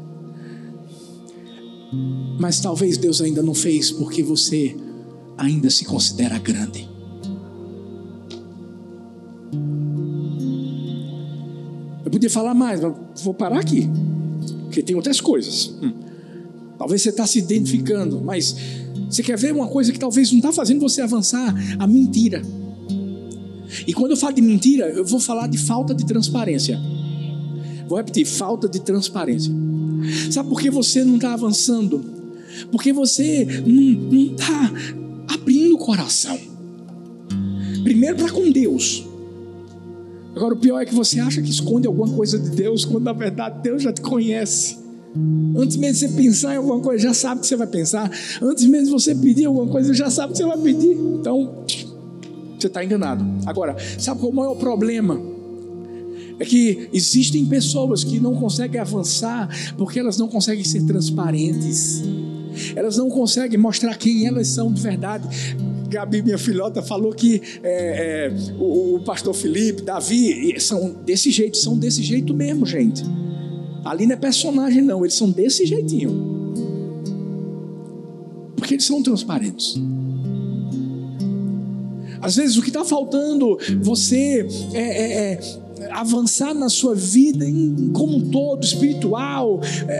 Mas 2.40 2.60
talvez 2.60 2.98
Deus 2.98 3.22
ainda 3.22 3.44
não 3.44 3.54
fez 3.54 3.92
porque 3.92 4.24
você 4.24 4.76
ainda 5.38 5.70
se 5.70 5.86
considera 5.86 6.40
grande. 6.40 6.90
Podia 12.22 12.30
falar 12.30 12.54
mais, 12.54 12.80
mas 12.80 12.94
vou 13.24 13.34
parar 13.34 13.60
aqui, 13.60 13.90
porque 14.66 14.84
tem 14.84 14.96
outras 14.96 15.20
coisas. 15.20 15.74
Hum. 15.82 15.92
Talvez 16.78 17.02
você 17.02 17.10
está 17.10 17.26
se 17.26 17.40
identificando, 17.40 18.22
mas 18.22 18.56
você 19.10 19.24
quer 19.24 19.38
ver 19.38 19.52
uma 19.52 19.68
coisa 19.68 19.92
que 19.92 19.98
talvez 19.98 20.32
não 20.32 20.38
está 20.38 20.52
fazendo 20.52 20.80
você 20.82 21.02
avançar? 21.02 21.52
A 21.80 21.88
mentira. 21.88 22.44
E 23.88 23.94
quando 23.94 24.12
eu 24.12 24.18
falo 24.18 24.36
de 24.36 24.42
mentira, 24.42 24.88
eu 24.90 25.04
vou 25.04 25.20
falar 25.20 25.48
de 25.48 25.58
falta 25.58 25.96
de 25.96 26.06
transparência. 26.06 26.80
Vou 27.88 27.98
repetir: 27.98 28.26
falta 28.26 28.70
de 28.70 28.80
transparência. 28.82 29.52
Sabe 30.30 30.48
por 30.48 30.62
que 30.62 30.70
você 30.70 31.04
não 31.04 31.16
está 31.16 31.34
avançando? 31.34 32.04
Porque 32.72 32.94
você 32.94 33.64
não 33.66 34.34
está 34.34 34.72
abrindo 35.28 35.74
o 35.74 35.78
coração. 35.80 36.38
Primeiro 37.84 38.18
para 38.18 38.32
com 38.32 38.52
Deus. 38.52 39.11
Agora, 40.36 40.54
o 40.54 40.58
pior 40.58 40.82
é 40.82 40.86
que 40.86 40.96
você 40.96 41.20
acha 41.20 41.42
que 41.42 41.50
esconde 41.50 41.88
alguma 41.88 42.10
coisa 42.10 42.40
de 42.40 42.50
Deus, 42.52 42.86
quando 42.86 43.04
na 43.04 43.14
verdade 43.14 43.60
Deus 43.62 43.84
já 43.84 43.92
te 43.92 44.02
conhece. 44.02 44.80
Antes 45.58 45.76
mesmo 45.76 46.08
de 46.08 46.16
você 46.16 46.22
pensar 46.22 46.54
em 46.54 46.58
alguma 46.58 46.80
coisa, 46.80 47.04
já 47.04 47.14
sabe 47.14 47.40
o 47.40 47.42
que 47.42 47.48
você 47.48 47.56
vai 47.58 47.68
pensar. 47.68 48.10
Antes 48.42 48.66
mesmo 48.66 48.86
de 48.86 48.92
você 48.92 49.14
pedir 49.14 49.46
alguma 49.46 49.68
coisa, 49.68 49.94
já 49.94 50.10
sabe 50.10 50.32
o 50.32 50.36
que 50.36 50.42
você 50.42 50.48
vai 50.48 50.58
pedir. 50.58 50.94
Então, 50.94 51.66
você 52.58 52.68
está 52.68 52.84
enganado. 52.84 53.26
Agora, 53.46 53.76
sabe 54.00 54.22
qual 54.22 54.30
é 54.32 54.34
o 54.34 54.36
maior 54.36 54.56
problema? 54.56 55.20
É 56.40 56.46
que 56.46 56.90
existem 56.94 57.46
pessoas 57.46 58.04
que 58.04 58.20
não 58.20 58.36
conseguem 58.36 58.80
avançar 58.80 59.50
porque 59.78 60.00
elas 60.00 60.18
não 60.18 60.28
conseguem 60.28 60.64
ser 60.64 60.84
transparentes. 60.84 62.02
Elas 62.76 62.98
não 62.98 63.10
conseguem 63.10 63.60
mostrar 63.60 63.96
quem 63.98 64.26
elas 64.26 64.48
são 64.48 64.72
de 64.72 64.82
verdade. 64.82 65.28
Gabi, 65.92 66.22
minha 66.22 66.38
filhota, 66.38 66.82
falou 66.82 67.12
que 67.12 67.42
é, 67.62 68.28
é, 68.28 68.34
o, 68.58 68.96
o, 68.96 69.04
pastor 69.04 69.34
Felipe, 69.34 69.82
Davi, 69.82 70.56
são 70.60 70.94
desse 71.04 71.30
jeito, 71.30 71.58
são 71.58 71.78
desse 71.78 72.02
jeito 72.02 72.34
mesmo, 72.34 72.66
gente. 72.66 73.04
Ali 73.84 74.06
não 74.06 74.14
é 74.14 74.16
personagem, 74.16 74.82
não, 74.82 75.04
eles 75.04 75.16
são 75.16 75.30
desse 75.30 75.66
jeitinho. 75.66 76.54
Porque 78.56 78.76
eles 78.76 78.86
são 78.86 79.04
transparentes. 79.04 79.76
Às 82.22 82.36
vezes 82.36 82.56
o 82.56 82.62
que 82.62 82.70
está 82.70 82.86
faltando 82.86 83.58
você 83.82 84.48
é, 84.74 84.80
é, 84.80 85.34
é 85.34 85.40
avançar 85.90 86.54
na 86.54 86.70
sua 86.70 86.96
vida 86.96 87.48
em, 87.48 87.92
como 87.94 88.18
um 88.18 88.30
todo, 88.30 88.64
espiritual, 88.64 89.62
é, 89.88 89.94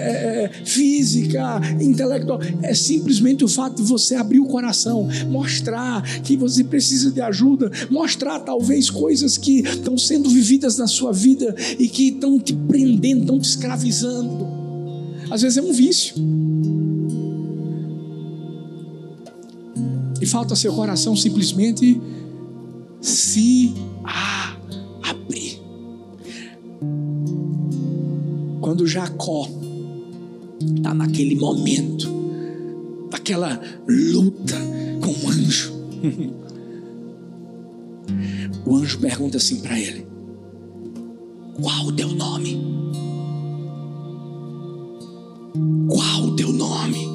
é, 0.46 0.52
física, 0.66 1.62
intelectual, 1.80 2.40
é 2.62 2.74
simplesmente 2.74 3.44
o 3.44 3.48
fato 3.48 3.78
de 3.78 3.84
você 3.84 4.16
abrir 4.16 4.40
o 4.40 4.46
coração, 4.46 5.08
mostrar 5.30 6.02
que 6.22 6.36
você 6.36 6.64
precisa 6.64 7.12
de 7.12 7.22
ajuda, 7.22 7.72
mostrar 7.90 8.40
talvez 8.40 8.90
coisas 8.90 9.38
que 9.38 9.62
estão 9.62 9.98
sendo 9.98 10.30
vividas 10.30 10.78
na 10.78 10.88
sua 10.88 11.12
vida 11.12 11.56
e 11.80 11.88
que 11.88 12.10
estão 12.10 12.40
te 12.40 12.54
prendendo, 12.54 13.22
estão 13.22 13.40
te 13.40 13.50
escravizando. 13.50 14.48
Às 15.30 15.42
vezes 15.42 15.58
é 15.58 15.62
um 15.62 15.72
vício. 15.72 16.16
E 20.22 20.26
falta 20.26 20.56
seu 20.56 20.74
coração 20.74 21.16
simplesmente 21.16 22.00
se 23.02 23.74
quando 28.72 28.88
Jacó 28.88 29.50
está 30.78 30.94
naquele 30.94 31.36
momento, 31.36 32.10
daquela 33.10 33.60
luta 33.86 34.56
com 35.02 35.12
o 35.12 35.30
anjo, 35.30 35.74
o 38.66 38.78
anjo 38.78 38.98
pergunta 39.00 39.36
assim 39.36 39.60
para 39.60 39.78
ele: 39.78 40.08
Qual 41.62 41.88
o 41.88 41.92
teu 41.92 42.08
nome? 42.14 42.62
Qual 45.90 46.28
o 46.28 46.36
teu 46.38 46.54
nome? 46.54 47.10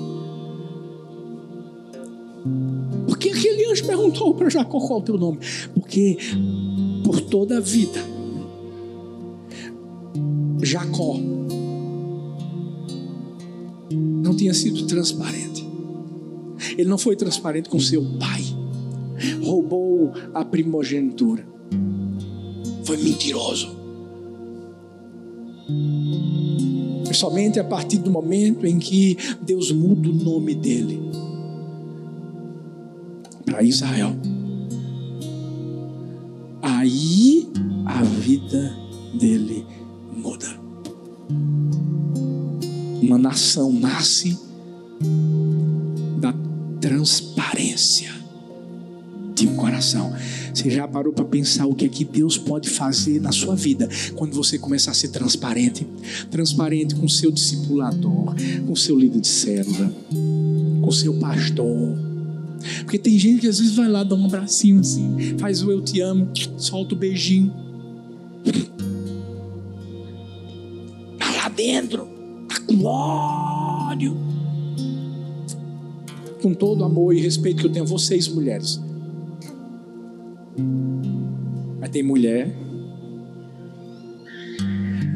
Porque 3.06 3.30
aquele 3.30 3.72
anjo 3.72 3.86
perguntou 3.86 4.34
para 4.34 4.50
Jacó 4.50 4.78
qual 4.78 4.98
o 4.98 5.02
teu 5.02 5.16
nome? 5.16 5.38
Porque 5.72 6.18
por 7.02 7.18
toda 7.22 7.56
a 7.56 7.60
vida, 7.60 8.00
Jacó 10.62 11.16
não 14.26 14.34
tinha 14.34 14.52
sido 14.52 14.84
transparente. 14.86 15.64
Ele 16.76 16.88
não 16.88 16.98
foi 16.98 17.14
transparente 17.14 17.68
com 17.68 17.78
seu 17.78 18.02
pai. 18.18 18.42
Roubou 19.42 20.12
a 20.34 20.44
primogenitura. 20.44 21.46
Foi 22.84 22.96
mentiroso. 22.96 23.76
Somente 27.12 27.58
a 27.58 27.64
partir 27.64 27.98
do 27.98 28.10
momento 28.10 28.66
em 28.66 28.78
que 28.78 29.16
Deus 29.40 29.70
muda 29.70 30.10
o 30.10 30.12
nome 30.12 30.54
dele 30.54 31.00
para 33.44 33.62
Israel. 33.62 34.14
Aí 36.60 37.48
a 37.86 38.02
vida 38.02 38.76
dele 39.14 39.64
Uma 43.06 43.18
nação 43.18 43.72
nasce 43.72 44.36
da 46.18 46.34
transparência 46.80 48.10
de 49.32 49.46
um 49.46 49.54
coração. 49.54 50.12
Você 50.52 50.68
já 50.68 50.88
parou 50.88 51.12
para 51.12 51.24
pensar 51.24 51.66
o 51.66 51.74
que 51.76 51.84
é 51.84 51.88
que 51.88 52.04
Deus 52.04 52.36
pode 52.36 52.68
fazer 52.68 53.20
na 53.20 53.30
sua 53.30 53.54
vida 53.54 53.88
quando 54.16 54.34
você 54.34 54.58
começar 54.58 54.90
a 54.90 54.94
ser 54.94 55.10
transparente? 55.10 55.86
Transparente 56.32 56.96
com 56.96 57.08
seu 57.08 57.30
discipulador, 57.30 58.34
com 58.66 58.74
seu 58.74 58.98
líder 58.98 59.20
de 59.20 59.28
célula, 59.28 59.94
com 60.82 60.90
seu 60.90 61.14
pastor. 61.20 61.96
Porque 62.80 62.98
tem 62.98 63.16
gente 63.16 63.42
que 63.42 63.46
às 63.46 63.60
vezes 63.60 63.76
vai 63.76 63.86
lá 63.86 64.02
dar 64.02 64.16
um 64.16 64.26
abracinho 64.26 64.80
assim, 64.80 65.36
faz 65.38 65.62
o 65.62 65.70
eu 65.70 65.80
te 65.80 66.00
amo, 66.00 66.28
solta 66.58 66.96
o 66.96 66.98
beijinho. 66.98 67.54
Tá 71.20 71.30
lá 71.30 71.48
dentro, 71.48 72.15
ódio. 72.84 74.16
Com 76.42 76.54
todo 76.54 76.84
amor 76.84 77.14
e 77.14 77.20
respeito 77.20 77.60
que 77.60 77.66
eu 77.66 77.72
tenho 77.72 77.84
a 77.84 77.88
vocês, 77.88 78.28
mulheres. 78.28 78.80
Mas 81.80 81.90
tem 81.90 82.02
mulher. 82.02 82.54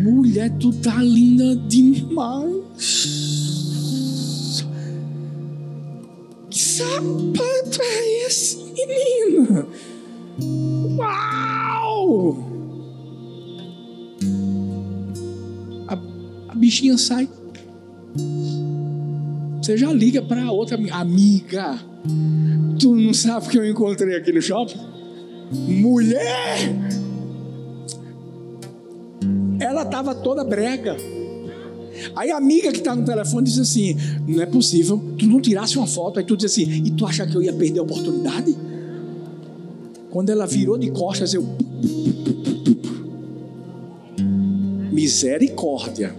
Mulher, 0.03 0.51
tu 0.59 0.73
tá 0.73 0.97
linda 1.03 1.57
demais. 1.69 2.61
Que 6.49 6.59
sapato 6.59 7.83
é 7.83 8.27
esse, 8.27 8.57
menina? 8.73 9.67
Uau! 10.97 12.39
A, 15.87 15.99
a 16.49 16.55
bichinha 16.55 16.97
sai. 16.97 17.29
Você 19.71 19.77
já 19.77 19.93
liga 19.93 20.21
para 20.21 20.51
outra 20.51 20.77
amiga. 20.91 21.79
Tu 22.77 22.93
não 22.93 23.15
sabe 23.15 23.49
que 23.49 23.57
eu 23.57 23.65
encontrei 23.65 24.17
aqui 24.17 24.33
no 24.33 24.43
shopping? 24.43 24.77
mulher, 25.53 26.75
ela 29.61 29.83
estava 29.83 30.13
toda 30.13 30.43
brega. 30.43 30.97
Aí 32.17 32.33
a 32.33 32.37
amiga 32.37 32.73
que 32.73 32.79
está 32.79 32.97
no 32.97 33.05
telefone 33.05 33.45
disse 33.45 33.61
assim: 33.61 33.97
Não 34.27 34.43
é 34.43 34.47
possível, 34.47 35.01
tu 35.17 35.27
não 35.27 35.41
tirasse 35.41 35.79
uma 35.79 35.87
foto. 35.87 36.19
Aí 36.19 36.25
tu 36.25 36.37
diz 36.37 36.51
assim: 36.51 36.69
E 36.85 36.91
tu 36.91 37.07
acha 37.07 37.25
que 37.25 37.37
eu 37.37 37.43
ia 37.43 37.53
perder 37.53 37.79
a 37.79 37.85
oportunidade? 37.85 38.57
Quando 40.11 40.31
ela 40.31 40.49
virou 40.49 40.77
de 40.77 40.91
costas, 40.91 41.33
eu. 41.33 41.47
Misericórdia. 44.91 46.13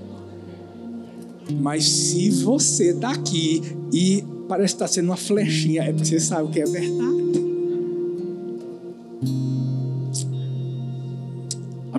Mas 1.60 1.88
se 1.88 2.30
você 2.30 2.92
está 2.92 3.12
aqui 3.12 3.62
e 3.94 4.24
parece 4.48 4.74
estar 4.74 4.86
tá 4.86 4.92
sendo 4.92 5.06
uma 5.06 5.18
flechinha, 5.18 5.84
é 5.84 5.92
porque 5.92 6.06
você 6.06 6.20
sabe 6.20 6.52
que 6.52 6.60
é 6.60 6.66
verdade. 6.66 7.22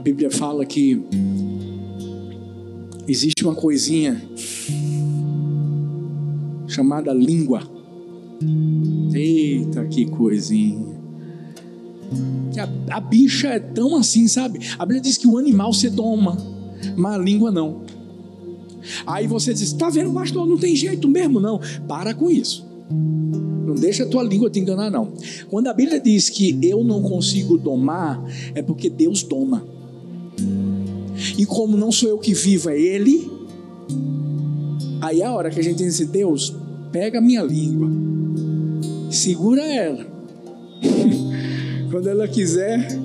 Bíblia 0.02 0.32
fala 0.32 0.66
que 0.66 1.00
existe 3.06 3.44
uma 3.44 3.54
coisinha 3.54 4.20
chamada 6.66 7.12
língua. 7.12 7.62
Eita, 9.14 9.84
que 9.84 10.06
coisinha. 10.06 11.00
A, 12.90 12.96
a, 12.96 13.00
bicha 13.00 13.46
é 13.48 13.60
tão 13.60 13.94
assim, 13.96 14.26
sabe? 14.26 14.58
A 14.76 14.84
Bíblia 14.84 15.00
diz 15.00 15.16
que 15.16 15.28
o 15.28 15.38
animal 15.38 15.72
se 15.72 15.88
toma, 15.92 16.36
mas 16.96 17.14
a 17.14 17.18
língua 17.18 17.52
não. 17.52 17.82
Aí 19.06 19.26
você 19.26 19.52
diz: 19.54 19.72
tá 19.72 19.90
vendo, 19.90 20.12
pastor? 20.12 20.46
Não 20.46 20.58
tem 20.58 20.74
jeito 20.76 21.08
mesmo, 21.08 21.40
não. 21.40 21.60
Para 21.86 22.14
com 22.14 22.30
isso. 22.30 22.66
Não 22.90 23.74
deixa 23.74 24.04
a 24.04 24.06
tua 24.06 24.22
língua 24.22 24.50
te 24.50 24.60
enganar, 24.60 24.90
não. 24.90 25.12
Quando 25.48 25.68
a 25.68 25.72
Bíblia 25.72 26.00
diz 26.00 26.28
que 26.28 26.58
eu 26.62 26.84
não 26.84 27.02
consigo 27.02 27.56
domar, 27.56 28.22
é 28.54 28.62
porque 28.62 28.90
Deus 28.90 29.22
doma. 29.22 29.64
E 31.38 31.46
como 31.46 31.76
não 31.76 31.92
sou 31.92 32.08
eu 32.08 32.18
que 32.18 32.34
vivo, 32.34 32.68
é 32.68 32.78
Ele. 32.78 33.30
Aí 35.00 35.20
é 35.20 35.26
a 35.26 35.32
hora 35.32 35.50
que 35.50 35.58
a 35.58 35.62
gente 35.62 35.78
diz 35.78 35.94
assim, 35.94 36.06
Deus, 36.06 36.54
pega 36.92 37.18
a 37.18 37.20
minha 37.20 37.42
língua, 37.42 37.90
segura 39.10 39.62
ela. 39.62 40.06
Quando 41.90 42.08
ela 42.08 42.28
quiser. 42.28 42.98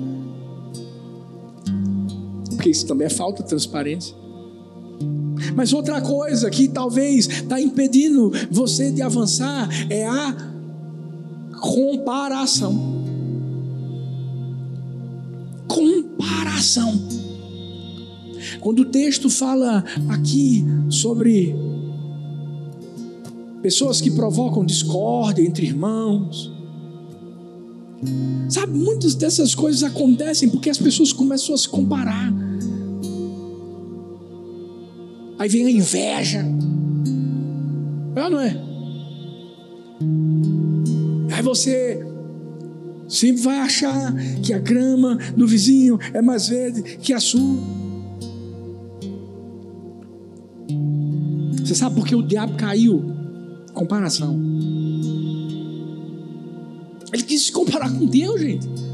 Porque 2.50 2.70
isso 2.70 2.86
também 2.86 3.06
é 3.06 3.10
falta 3.10 3.42
de 3.42 3.48
transparência. 3.48 4.14
Mas 5.58 5.72
outra 5.72 6.00
coisa 6.00 6.48
que 6.50 6.68
talvez 6.68 7.26
está 7.26 7.60
impedindo 7.60 8.30
você 8.48 8.92
de 8.92 9.02
avançar 9.02 9.68
é 9.90 10.06
a 10.06 10.36
comparação. 11.60 13.02
Comparação. 15.66 16.96
Quando 18.60 18.82
o 18.82 18.84
texto 18.84 19.28
fala 19.28 19.84
aqui 20.08 20.64
sobre 20.88 21.56
pessoas 23.60 24.00
que 24.00 24.12
provocam 24.12 24.64
discórdia 24.64 25.42
entre 25.42 25.66
irmãos, 25.66 26.52
sabe, 28.48 28.78
muitas 28.78 29.16
dessas 29.16 29.56
coisas 29.56 29.82
acontecem 29.82 30.48
porque 30.48 30.70
as 30.70 30.78
pessoas 30.78 31.12
começam 31.12 31.52
a 31.52 31.58
se 31.58 31.68
comparar. 31.68 32.32
Aí 35.38 35.48
vem 35.48 35.66
a 35.66 35.70
inveja. 35.70 36.44
Ou 38.16 38.30
não 38.30 38.40
é? 38.40 38.56
Aí 41.34 41.42
você 41.42 42.04
sempre 43.08 43.42
vai 43.42 43.60
achar 43.60 44.14
que 44.42 44.52
a 44.52 44.58
grama 44.58 45.16
do 45.36 45.46
vizinho 45.46 45.98
é 46.12 46.20
mais 46.20 46.48
verde 46.48 46.82
que 46.98 47.12
a 47.12 47.20
sua. 47.20 47.56
Você 51.64 51.74
sabe 51.74 51.96
por 51.96 52.06
que 52.06 52.14
o 52.14 52.22
diabo 52.22 52.56
caiu? 52.56 53.04
Comparação. 53.72 54.40
Ele 57.12 57.22
quis 57.22 57.42
se 57.42 57.52
comparar 57.52 57.90
com 57.90 58.06
Deus, 58.06 58.40
gente. 58.40 58.87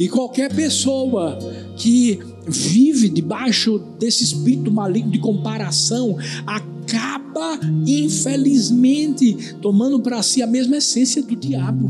E 0.00 0.08
qualquer 0.08 0.50
pessoa 0.50 1.38
que 1.76 2.18
vive 2.48 3.10
debaixo 3.10 3.78
desse 3.98 4.24
espírito 4.24 4.72
maligno 4.72 5.10
de 5.10 5.18
comparação 5.18 6.16
acaba, 6.46 7.60
infelizmente, 7.86 9.56
tomando 9.60 10.00
para 10.00 10.22
si 10.22 10.40
a 10.40 10.46
mesma 10.46 10.78
essência 10.78 11.22
do 11.22 11.36
diabo. 11.36 11.86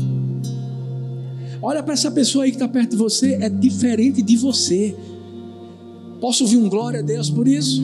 Olha 1.61 1.81
para 1.81 1.93
essa 1.93 2.11
pessoa 2.11 2.43
aí 2.43 2.51
que 2.51 2.57
está 2.57 2.67
perto 2.67 2.91
de 2.91 2.97
você, 2.97 3.35
é 3.35 3.47
diferente 3.47 4.21
de 4.21 4.35
você. 4.35 4.93
Posso 6.19 6.43
ouvir 6.43 6.57
um 6.57 6.67
glória 6.67 6.99
a 6.99 7.03
Deus 7.03 7.29
por 7.29 7.47
isso? 7.47 7.81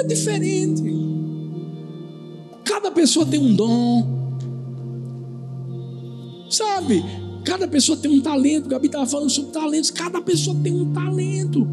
É 0.00 0.02
diferente. 0.02 0.82
Cada 2.64 2.90
pessoa 2.90 3.24
tem 3.24 3.38
um 3.38 3.54
dom. 3.54 4.18
Sabe? 6.50 7.04
Cada 7.50 7.66
pessoa 7.66 7.98
tem 7.98 8.08
um 8.08 8.20
talento. 8.20 8.68
Gabi 8.68 8.86
estava 8.86 9.04
falando 9.04 9.28
sobre 9.28 9.50
talentos. 9.50 9.90
Cada 9.90 10.22
pessoa 10.22 10.56
tem 10.62 10.72
um 10.72 10.92
talento. 10.92 11.66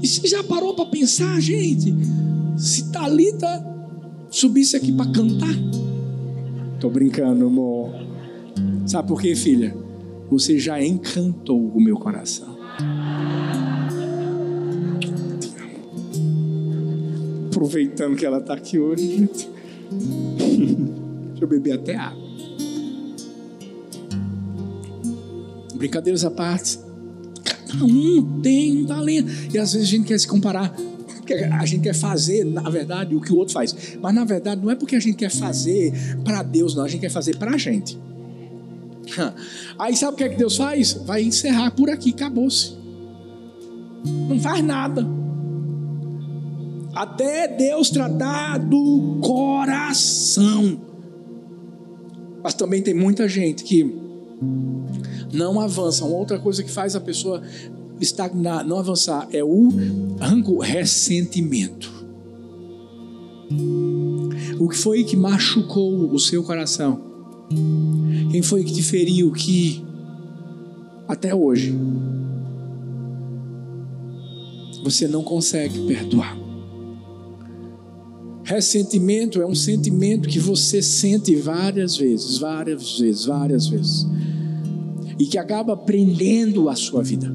E 0.00 0.06
você 0.06 0.28
já 0.28 0.44
parou 0.44 0.72
para 0.76 0.86
pensar, 0.86 1.40
gente? 1.40 1.92
Se 2.56 2.92
Talita 2.92 3.66
subisse 4.30 4.76
aqui 4.76 4.92
para 4.92 5.10
cantar? 5.10 5.52
Tô 6.78 6.88
brincando, 6.88 7.44
amor. 7.44 7.90
Sabe 8.86 9.08
por 9.08 9.20
quê, 9.20 9.34
filha? 9.34 9.74
você 10.30 10.58
já 10.58 10.80
encantou 10.80 11.58
o 11.58 11.80
meu 11.80 11.96
coração. 11.96 12.56
Aproveitando 17.50 18.14
que 18.14 18.24
ela 18.24 18.38
está 18.38 18.54
aqui 18.54 18.78
hoje, 18.78 19.16
gente. 19.16 19.50
Deixa 21.30 21.44
eu 21.44 21.48
beber 21.48 21.72
até 21.72 21.96
água. 21.96 22.27
Brincadeiras 25.78 26.24
à 26.24 26.30
parte. 26.30 26.78
Cada 27.44 27.84
um 27.84 28.40
tem 28.42 28.82
um 28.82 28.86
talento. 28.86 29.30
E 29.52 29.58
às 29.58 29.72
vezes 29.72 29.88
a 29.88 29.90
gente 29.90 30.06
quer 30.06 30.18
se 30.18 30.26
comparar. 30.26 30.74
A 31.60 31.66
gente 31.66 31.82
quer 31.82 31.94
fazer, 31.94 32.44
na 32.44 32.68
verdade, 32.70 33.14
o 33.14 33.20
que 33.20 33.32
o 33.32 33.36
outro 33.36 33.54
faz. 33.54 33.96
Mas 34.00 34.14
na 34.14 34.24
verdade, 34.24 34.60
não 34.62 34.70
é 34.70 34.74
porque 34.74 34.96
a 34.96 35.00
gente 35.00 35.16
quer 35.16 35.30
fazer 35.30 35.92
para 36.24 36.42
Deus, 36.42 36.74
não. 36.74 36.84
A 36.84 36.88
gente 36.88 37.00
quer 37.00 37.10
fazer 37.10 37.36
para 37.36 37.54
a 37.54 37.56
gente. 37.56 37.98
Aí 39.78 39.96
sabe 39.96 40.14
o 40.14 40.16
que 40.16 40.24
é 40.24 40.28
que 40.28 40.36
Deus 40.36 40.56
faz? 40.56 40.92
Vai 40.92 41.22
encerrar 41.22 41.70
por 41.70 41.90
aqui, 41.90 42.10
acabou-se. 42.10 42.76
Não 44.04 44.38
faz 44.40 44.64
nada. 44.64 45.06
Até 46.94 47.46
Deus 47.48 47.90
tratar 47.90 48.58
do 48.58 49.18
coração. 49.22 50.80
Mas 52.42 52.54
também 52.54 52.82
tem 52.82 52.94
muita 52.94 53.28
gente 53.28 53.62
que 53.64 53.94
não 55.32 55.60
avança. 55.60 56.04
Uma 56.04 56.16
outra 56.16 56.38
coisa 56.38 56.62
que 56.62 56.70
faz 56.70 56.94
a 56.96 57.00
pessoa 57.00 57.42
estagnar, 58.00 58.66
não 58.66 58.78
avançar, 58.78 59.28
é 59.32 59.42
o 59.42 59.68
rancor, 60.20 60.60
ressentimento. 60.60 61.92
O 64.58 64.68
que 64.68 64.76
foi 64.76 65.04
que 65.04 65.16
machucou 65.16 66.12
o 66.12 66.18
seu 66.18 66.42
coração? 66.42 67.00
Quem 68.30 68.42
foi 68.42 68.62
que 68.62 68.72
te 68.72 68.82
feriu 68.82 69.32
que 69.32 69.84
até 71.06 71.34
hoje 71.34 71.74
você 74.84 75.08
não 75.08 75.22
consegue 75.22 75.86
perdoar? 75.86 76.36
Ressentimento 78.44 79.42
é 79.42 79.46
um 79.46 79.54
sentimento 79.54 80.28
que 80.28 80.38
você 80.38 80.80
sente 80.80 81.34
várias 81.36 81.96
vezes, 81.96 82.38
várias 82.38 82.98
vezes, 82.98 83.24
várias 83.26 83.66
vezes, 83.66 84.06
e 85.18 85.26
que 85.26 85.38
acaba 85.38 85.76
prendendo 85.76 86.68
a 86.68 86.76
sua 86.76 87.02
vida. 87.02 87.34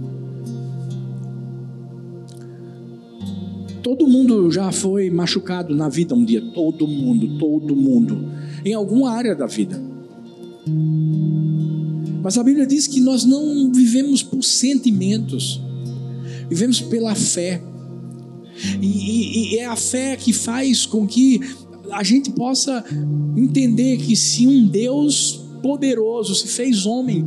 Todo 3.82 4.08
mundo 4.08 4.50
já 4.50 4.72
foi 4.72 5.10
machucado 5.10 5.76
na 5.76 5.90
vida 5.90 6.16
um 6.16 6.24
dia, 6.24 6.42
todo 6.54 6.88
mundo, 6.88 7.38
todo 7.38 7.76
mundo, 7.76 8.26
em 8.64 8.74
alguma 8.74 9.12
área 9.12 9.36
da 9.36 9.46
vida. 9.46 9.82
Mas 12.24 12.38
a 12.38 12.44
Bíblia 12.44 12.66
diz 12.66 12.88
que 12.88 13.02
nós 13.02 13.26
não 13.26 13.70
vivemos 13.74 14.24
por 14.24 14.42
sentimentos, 14.42 15.62
vivemos 16.50 16.80
pela 16.80 17.14
fé. 17.14 17.62
E, 18.82 18.86
e, 18.86 19.56
e 19.56 19.58
é 19.58 19.66
a 19.66 19.76
fé 19.76 20.16
que 20.16 20.32
faz 20.32 20.86
com 20.86 21.06
que 21.06 21.42
a 21.92 22.04
gente 22.04 22.32
possa 22.32 22.86
entender 23.36 23.98
que 23.98 24.16
se 24.16 24.48
um 24.48 24.66
Deus 24.66 25.44
poderoso 25.62 26.34
se 26.36 26.48
fez 26.48 26.86
homem 26.86 27.26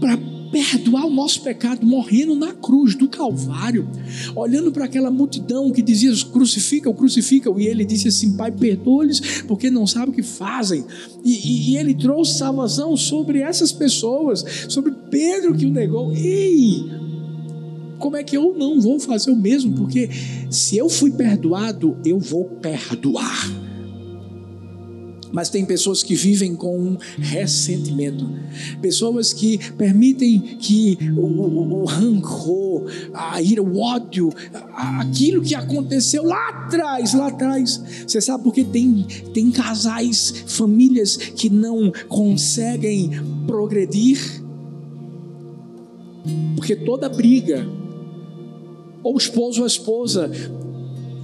para 0.00 0.16
perdoar 0.50 1.06
o 1.06 1.10
nosso 1.10 1.42
pecado, 1.42 1.86
morrendo 1.86 2.34
na 2.34 2.52
cruz 2.52 2.94
do 2.94 3.08
Calvário, 3.08 3.88
olhando 4.34 4.72
para 4.72 4.84
aquela 4.84 5.10
multidão 5.10 5.70
que 5.70 5.82
dizia: 5.82 6.12
crucifica, 6.32 6.92
crucifica, 6.92 7.50
e 7.56 7.66
ele 7.66 7.84
disse 7.84 8.08
assim: 8.08 8.36
Pai, 8.36 8.50
perdoa-lhes, 8.50 9.42
porque 9.42 9.70
não 9.70 9.86
sabem 9.86 10.10
o 10.10 10.12
que 10.12 10.22
fazem. 10.22 10.84
E, 11.24 11.32
e, 11.32 11.72
e, 11.72 11.76
ele 11.76 11.94
trouxe 11.94 12.38
salvação 12.38 12.96
sobre 12.96 13.40
essas 13.40 13.72
pessoas, 13.72 14.44
sobre 14.68 14.92
Pedro 15.10 15.54
que 15.54 15.66
o 15.66 15.70
negou. 15.70 16.12
Ei! 16.12 16.84
Como 17.98 18.16
é 18.16 18.22
que 18.22 18.36
eu 18.36 18.54
não 18.56 18.80
vou 18.80 19.00
fazer 19.00 19.30
o 19.30 19.36
mesmo? 19.36 19.74
Porque 19.74 20.10
se 20.50 20.76
eu 20.76 20.88
fui 20.88 21.10
perdoado, 21.10 21.96
eu 22.04 22.18
vou 22.18 22.44
perdoar. 22.44 23.65
Mas 25.36 25.50
tem 25.50 25.66
pessoas 25.66 26.02
que 26.02 26.14
vivem 26.14 26.56
com 26.56 26.78
um 26.78 26.96
ressentimento, 27.18 28.26
pessoas 28.80 29.34
que 29.34 29.58
permitem 29.74 30.40
que 30.40 30.96
o, 31.14 31.20
o, 31.20 31.82
o 31.82 31.84
rancor, 31.84 32.90
a 33.12 33.42
ira, 33.42 33.62
o 33.62 33.78
ódio, 33.78 34.32
aquilo 34.72 35.42
que 35.42 35.54
aconteceu 35.54 36.24
lá 36.24 36.48
atrás, 36.48 37.12
lá 37.12 37.26
atrás. 37.26 37.82
Você 38.06 38.18
sabe 38.18 38.44
porque 38.44 38.64
tem, 38.64 39.06
tem 39.34 39.50
casais, 39.50 40.42
famílias 40.46 41.18
que 41.18 41.50
não 41.50 41.92
conseguem 42.08 43.10
progredir? 43.46 44.42
Porque 46.54 46.74
toda 46.74 47.10
briga, 47.10 47.68
ou 49.02 49.16
o 49.16 49.18
esposo 49.18 49.58
ou 49.58 49.64
a 49.64 49.68
esposa, 49.68 50.30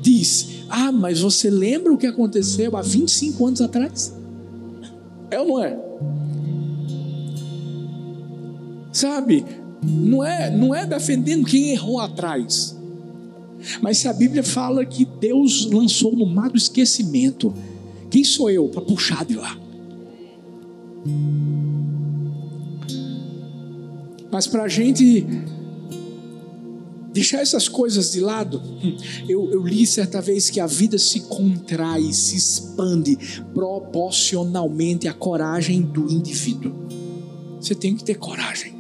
diz: 0.03 0.62
ah, 0.75 0.91
mas 0.91 1.21
você 1.21 1.51
lembra 1.51 1.93
o 1.93 1.99
que 1.99 2.07
aconteceu 2.07 2.75
há 2.75 2.81
25 2.81 3.47
anos 3.47 3.61
atrás? 3.61 4.17
É 5.31 5.39
ou 5.39 5.47
não 5.47 5.63
é? 5.63 5.79
Sabe? 8.91 9.45
Não 9.83 10.25
é, 10.25 10.51
não 10.51 10.75
é 10.75 10.87
defendendo 10.87 11.45
quem 11.45 11.73
errou 11.73 12.01
atrás. 12.01 12.75
Mas 13.83 13.99
se 13.99 14.09
a 14.09 14.15
Bíblia 14.15 14.43
fala 14.43 14.83
que 14.87 15.05
Deus 15.05 15.67
lançou 15.71 16.17
no 16.17 16.25
mar 16.25 16.49
do 16.49 16.57
esquecimento, 16.57 17.53
quem 18.11 18.25
sou 18.25 18.51
eu 18.51 18.67
para 18.69 18.81
puxar 18.81 19.27
de 19.27 19.35
lá? 19.35 19.55
Mas 24.31 24.47
para 24.47 24.63
a 24.63 24.69
gente 24.69 25.27
deixar 27.13 27.41
essas 27.41 27.69
coisas 27.69 28.13
de 28.13 28.21
lado. 28.21 28.63
Eu, 29.29 29.51
eu, 29.51 29.63
li 29.65 29.87
certa 29.87 30.21
vez 30.21 30.51
que 30.51 30.59
a 30.59 30.67
vida 30.67 30.99
se 30.99 31.21
contrai, 31.21 32.13
se 32.13 32.37
expande 32.37 33.17
proporcionalmente 33.55 35.07
à 35.07 35.13
coragem 35.13 35.83
do 35.83 36.11
indivíduo. 36.11 36.73
Você 37.61 37.75
tem 37.75 37.95
que 37.95 38.03
ter 38.03 38.17
coragem 38.17 38.75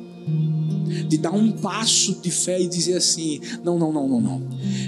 de 1.09 1.19
dar 1.19 1.33
um 1.33 1.53
passo 1.53 2.21
de 2.21 2.31
fé 2.31 2.61
e 2.61 2.69
dizer 2.69 2.97
assim: 2.97 3.41
não, 3.63 3.79
não, 3.79 3.93
não, 3.93 4.09
não, 4.09 4.21
não. 4.21 4.43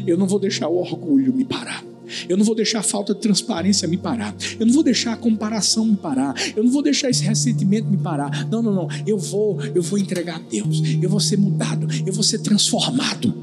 Eu 0.06 0.16
não 0.16 0.26
vou 0.26 0.38
deixar 0.38 0.68
o 0.68 0.76
orgulho 0.76 1.32
me 1.32 1.44
parar. 1.44 1.84
Eu 2.28 2.36
não 2.36 2.44
vou 2.44 2.54
deixar 2.54 2.80
a 2.80 2.82
falta 2.82 3.14
de 3.14 3.20
transparência 3.20 3.88
me 3.88 3.96
parar. 3.96 4.34
Eu 4.58 4.66
não 4.66 4.72
vou 4.72 4.82
deixar 4.82 5.12
a 5.12 5.16
comparação 5.16 5.84
me 5.84 5.96
parar. 5.96 6.34
Eu 6.56 6.64
não 6.64 6.70
vou 6.70 6.82
deixar 6.82 7.10
esse 7.10 7.24
ressentimento 7.24 7.88
me 7.88 7.96
parar. 7.96 8.46
Não, 8.48 8.62
não, 8.62 8.74
não. 8.74 8.88
Eu 9.06 9.18
vou, 9.18 9.60
eu 9.74 9.82
vou 9.82 9.98
entregar 9.98 10.36
a 10.36 10.38
Deus. 10.38 10.82
Eu 11.00 11.08
vou 11.08 11.20
ser 11.20 11.38
mudado. 11.38 11.88
Eu 12.06 12.12
vou 12.12 12.22
ser 12.22 12.38
transformado. 12.38 13.34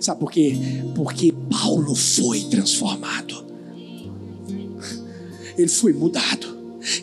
Sabe 0.00 0.20
por 0.20 0.30
quê? 0.30 0.56
Porque 0.94 1.32
Paulo 1.50 1.94
foi 1.94 2.40
transformado. 2.44 3.44
Ele 5.56 5.68
foi 5.68 5.92
mudado. 5.92 6.53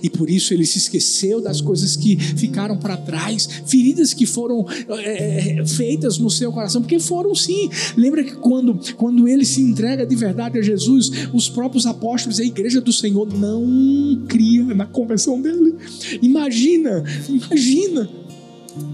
E 0.01 0.09
por 0.09 0.29
isso 0.29 0.53
ele 0.53 0.65
se 0.65 0.77
esqueceu 0.77 1.41
das 1.41 1.61
coisas 1.61 1.95
que 1.95 2.17
ficaram 2.17 2.77
para 2.77 2.97
trás, 2.97 3.47
feridas 3.65 4.13
que 4.13 4.25
foram 4.25 4.65
é, 4.89 5.63
feitas 5.65 6.17
no 6.17 6.29
seu 6.29 6.51
coração, 6.51 6.81
porque 6.81 6.99
foram 6.99 7.33
sim. 7.35 7.69
Lembra 7.95 8.23
que 8.23 8.35
quando, 8.35 8.79
quando 8.95 9.27
ele 9.27 9.45
se 9.45 9.61
entrega 9.61 10.05
de 10.05 10.15
verdade 10.15 10.57
a 10.57 10.61
Jesus, 10.61 11.11
os 11.33 11.49
próprios 11.49 11.85
apóstolos 11.85 12.39
e 12.39 12.43
a 12.43 12.45
igreja 12.45 12.81
do 12.81 12.91
Senhor 12.91 13.31
não 13.33 14.25
cria 14.27 14.63
na 14.73 14.85
conversão 14.85 15.41
dele. 15.41 15.75
Imagina, 16.21 17.03
imagina. 17.27 18.09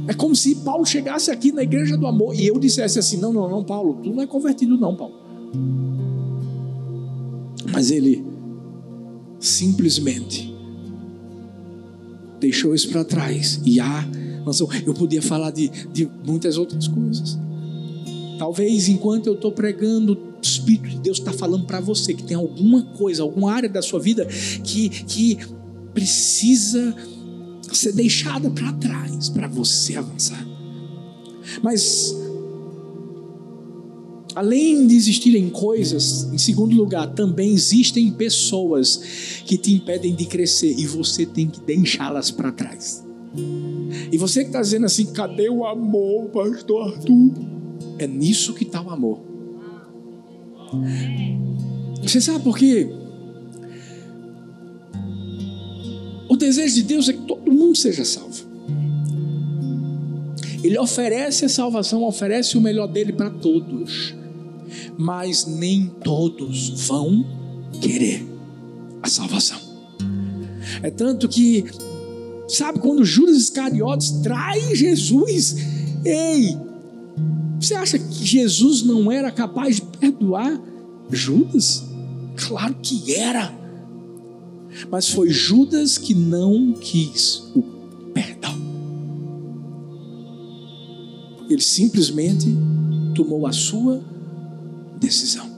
É 0.08 0.14
como 0.14 0.36
se 0.36 0.56
Paulo 0.56 0.86
chegasse 0.86 1.30
aqui 1.30 1.52
na 1.52 1.62
igreja 1.62 1.96
do 1.98 2.08
amor 2.08 2.34
e 2.36 2.48
eu 2.48 2.58
dissesse 2.60 2.98
assim: 2.98 3.18
não, 3.18 3.32
não, 3.32 3.50
não, 3.50 3.64
Paulo, 3.64 4.00
tu 4.04 4.10
não 4.10 4.24
é 4.24 4.28
convertido, 4.28 4.78
não, 4.78 4.96
Paulo. 4.96 5.16
Mas 7.72 7.92
ele 7.92 8.26
simplesmente 9.40 10.57
deixou 12.40 12.74
isso 12.74 12.90
para 12.90 13.04
trás. 13.04 13.60
E 13.66 13.80
há, 13.80 14.08
eu 14.86 14.94
podia 14.94 15.22
falar 15.22 15.52
de, 15.52 15.70
de 15.92 16.10
muitas 16.26 16.58
outras 16.58 16.88
coisas. 16.88 17.38
Talvez 18.38 18.88
enquanto 18.88 19.28
eu 19.28 19.34
estou 19.34 19.52
pregando, 19.52 20.14
o 20.14 20.42
Espírito 20.42 20.90
de 20.90 21.00
Deus 21.00 21.18
está 21.18 21.34
falando 21.34 21.66
para 21.66 21.80
você 21.80 22.14
que 22.14 22.24
tem 22.24 22.38
alguma 22.38 22.84
coisa, 22.84 23.24
alguma 23.24 23.52
área 23.52 23.68
da 23.68 23.82
sua 23.82 24.00
vida 24.00 24.26
que, 24.64 24.90
que 24.90 25.40
precisa 25.94 26.96
ser 27.74 27.94
deixada 27.94 28.50
para 28.50 28.72
trás 28.74 29.30
para 29.30 29.48
você 29.48 29.96
avançar. 29.96 30.46
Mas 31.64 32.16
além 34.38 34.86
de 34.86 34.96
existirem 34.96 35.50
coisas, 35.50 36.32
em 36.32 36.38
segundo 36.38 36.76
lugar, 36.76 37.08
também 37.16 37.56
existem 37.56 38.12
pessoas 38.12 39.42
que 39.44 39.58
te 39.58 39.74
impedem 39.74 40.14
de 40.14 40.26
crescer 40.28 40.76
e 40.78 40.86
você 40.86 41.26
tem 41.26 41.48
que 41.48 41.60
deixá-las 41.60 42.30
para 42.30 42.52
trás. 42.52 43.04
E 44.12 44.16
você 44.16 44.42
que 44.42 44.50
está 44.50 44.62
dizendo 44.62 44.86
assim, 44.86 45.08
cadê 45.08 45.50
o 45.50 45.66
amor, 45.66 46.30
pastor 46.30 46.88
Arthur? 46.88 47.32
É 47.98 48.06
nisso 48.06 48.54
que 48.54 48.64
está 48.64 48.80
o 48.80 48.92
amor. 48.92 49.20
Você 52.04 52.22
sabe 52.22 52.44
por 52.44 52.60
quê? 52.60 52.88
O 56.30 56.36
desejo 56.36 56.76
de 56.76 56.84
Deus 56.84 57.10
é 57.10 57.14
que 57.14 57.26
todo 57.26 57.52
mundo 57.52 57.76
seja 57.76 58.06
salvo. 58.06 58.46
Ele 60.64 60.78
oferece 60.78 61.46
a 61.46 61.50
salvação, 61.50 62.04
oferece 62.04 62.56
o 62.56 62.62
melhor 62.62 62.86
dele 62.86 63.14
para 63.14 63.32
todos. 63.32 64.17
Mas 64.98 65.46
nem 65.46 65.88
todos 66.04 66.88
vão 66.88 67.26
querer 67.82 68.28
a 69.02 69.08
salvação. 69.08 69.60
É 70.82 70.90
tanto 70.90 71.28
que, 71.28 71.66
sabe, 72.48 72.80
quando 72.80 73.06
Judas 73.06 73.38
Iscariotes 73.38 74.12
trai 74.24 74.76
Jesus, 74.76 75.56
ei, 76.04 76.58
você 77.60 77.74
acha 77.74 77.98
que 77.98 78.26
Jesus 78.26 78.84
não 78.84 79.12
era 79.12 79.32
capaz 79.32 79.78
de 79.78 79.82
perdoar 79.84 80.62
Judas? 81.10 81.84
Claro 82.36 82.76
que 82.82 83.16
era. 83.16 83.56
Mas 84.92 85.10
foi 85.10 85.30
Judas 85.30 85.98
que 85.98 86.14
não 86.14 86.74
quis 86.74 87.44
o 87.56 87.64
perdão. 88.14 88.56
Ele 91.50 91.62
simplesmente 91.62 92.56
tomou 93.16 93.48
a 93.48 93.52
sua 93.52 94.04
decisão. 95.00 95.58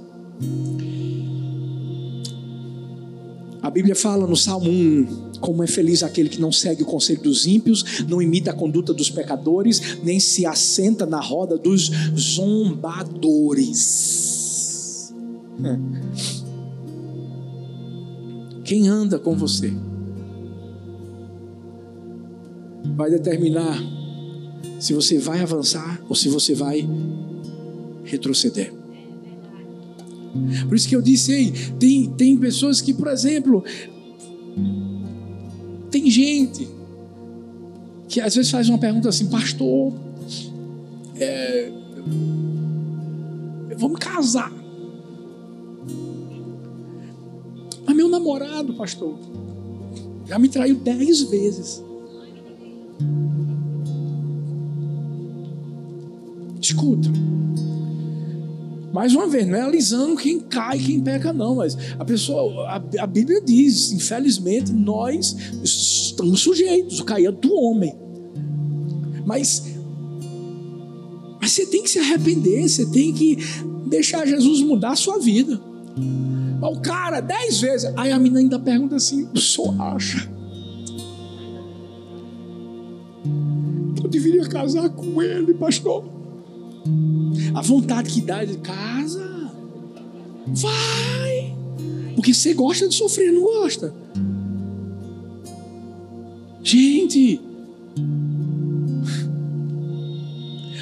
A 3.62 3.69
Bíblia 3.69 3.95
fala 3.95 4.25
no 4.25 4.36
Salmo 4.36 4.69
1 4.69 5.30
como 5.39 5.63
é 5.63 5.67
feliz 5.67 6.02
aquele 6.04 6.28
que 6.30 6.41
não 6.41 6.52
segue 6.52 6.84
o 6.84 6.86
conselho 6.86 7.21
dos 7.21 7.45
ímpios, 7.45 8.04
não 8.08 8.21
imita 8.21 8.52
a 8.52 8.54
conduta 8.54 8.93
dos 8.93 9.10
pecadores, 9.10 9.97
nem 10.04 10.19
se 10.19 10.45
assenta 10.45 11.06
na 11.06 11.19
roda 11.19 11.58
dos 11.58 11.89
zombadores. 12.17 13.80
Quem 18.63 18.88
anda 18.88 19.17
com 19.17 19.36
você 19.36 19.73
vai 22.95 23.10
determinar 23.10 23.78
se 24.80 24.93
você 24.93 25.17
vai 25.17 25.41
avançar 25.41 26.02
ou 26.08 26.15
se 26.15 26.30
você 26.30 26.54
vai 26.54 26.88
retroceder. 28.04 28.78
Por 30.67 30.75
isso 30.75 30.87
que 30.87 30.95
eu 30.95 31.01
disse, 31.01 31.31
ei, 31.31 31.51
tem, 31.79 32.09
tem 32.11 32.37
pessoas 32.37 32.81
que, 32.81 32.93
por 32.93 33.07
exemplo, 33.07 33.63
tem 35.89 36.09
gente 36.09 36.67
que 38.07 38.19
às 38.19 38.35
vezes 38.35 38.51
faz 38.51 38.69
uma 38.69 38.77
pergunta 38.77 39.09
assim, 39.09 39.27
pastor, 39.27 39.93
é, 41.15 41.71
eu 43.69 43.77
vou 43.77 43.89
me 43.89 43.97
casar. 43.97 44.51
Mas 47.85 47.95
meu 47.95 48.09
namorado, 48.09 48.73
pastor, 48.73 49.17
já 50.27 50.37
me 50.37 50.47
traiu 50.47 50.75
dez 50.75 51.21
vezes. 51.23 51.83
Escuta. 56.61 57.09
Mais 58.99 59.15
uma 59.15 59.27
vez, 59.27 59.47
não 59.47 59.55
é 59.55 59.62
alisando 59.62 60.17
quem 60.17 60.41
cai, 60.41 60.77
quem 60.77 60.99
peca, 60.99 61.31
não, 61.31 61.55
mas 61.55 61.77
a 61.97 62.03
pessoa, 62.03 62.67
a, 62.67 62.83
a 62.99 63.07
Bíblia 63.07 63.41
diz, 63.41 63.93
infelizmente, 63.93 64.73
nós 64.73 65.38
estamos 65.63 66.41
sujeitos, 66.41 66.99
o 66.99 67.05
cair 67.05 67.31
do 67.31 67.55
homem. 67.55 67.95
Mas, 69.25 69.63
mas 71.41 71.49
você 71.53 71.65
tem 71.67 71.81
que 71.81 71.89
se 71.89 71.97
arrepender, 71.97 72.67
você 72.67 72.85
tem 72.88 73.13
que 73.13 73.38
deixar 73.88 74.27
Jesus 74.27 74.59
mudar 74.63 74.91
a 74.91 74.97
sua 74.97 75.17
vida. 75.17 75.57
O 76.62 76.81
cara, 76.81 77.21
dez 77.21 77.62
vezes, 77.62 77.93
aí 77.95 78.12
a 78.12 78.19
menina 78.19 78.41
ainda 78.41 78.59
pergunta 78.59 78.97
assim: 78.97 79.29
o 79.33 79.39
senhor 79.39 79.81
acha? 79.81 80.29
Eu 84.03 84.09
deveria 84.09 84.43
casar 84.43 84.89
com 84.89 85.21
ele, 85.21 85.53
pastor. 85.53 86.03
A 87.53 87.62
vontade 87.62 88.09
que 88.09 88.21
dá 88.21 88.43
de 88.43 88.57
casa, 88.57 89.51
vai. 90.47 91.55
Porque 92.15 92.33
você 92.33 92.53
gosta 92.53 92.88
de 92.88 92.95
sofrer, 92.95 93.31
não 93.31 93.41
gosta? 93.41 93.93
Gente, 96.62 97.39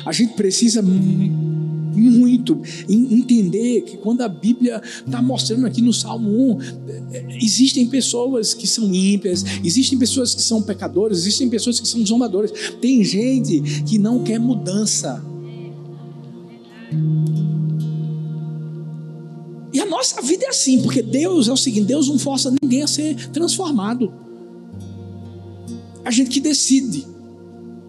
a 0.05 0.11
gente 0.11 0.33
precisa 0.33 0.81
muito 0.81 2.61
entender 2.89 3.81
que 3.81 3.97
quando 3.97 4.21
a 4.21 4.27
Bíblia 4.27 4.81
está 5.05 5.21
mostrando 5.21 5.65
aqui 5.65 5.81
no 5.81 5.93
Salmo 5.93 6.57
1, 6.57 6.61
é, 7.11 7.37
existem 7.41 7.87
pessoas 7.87 8.53
que 8.53 8.67
são 8.67 8.93
ímpias, 8.93 9.43
existem 9.63 9.97
pessoas 9.97 10.35
que 10.35 10.41
são 10.41 10.61
pecadoras, 10.61 11.19
existem 11.19 11.49
pessoas 11.49 11.79
que 11.79 11.87
são 11.87 12.05
zombadoras, 12.05 12.51
tem 12.81 13.03
gente 13.03 13.83
que 13.83 13.97
não 13.97 14.23
quer 14.23 14.39
mudança. 14.39 15.23
E 19.73 19.79
a 19.79 19.85
nossa 19.85 20.21
vida 20.21 20.45
é 20.45 20.49
assim, 20.49 20.81
porque 20.81 21.01
Deus 21.01 21.47
é 21.47 21.51
o 21.51 21.57
seguinte: 21.57 21.85
Deus 21.85 22.07
não 22.07 22.17
força 22.17 22.53
ninguém 22.61 22.83
a 22.83 22.87
ser 22.87 23.29
transformado. 23.29 24.13
A 26.03 26.11
gente 26.11 26.29
que 26.29 26.39
decide 26.39 27.05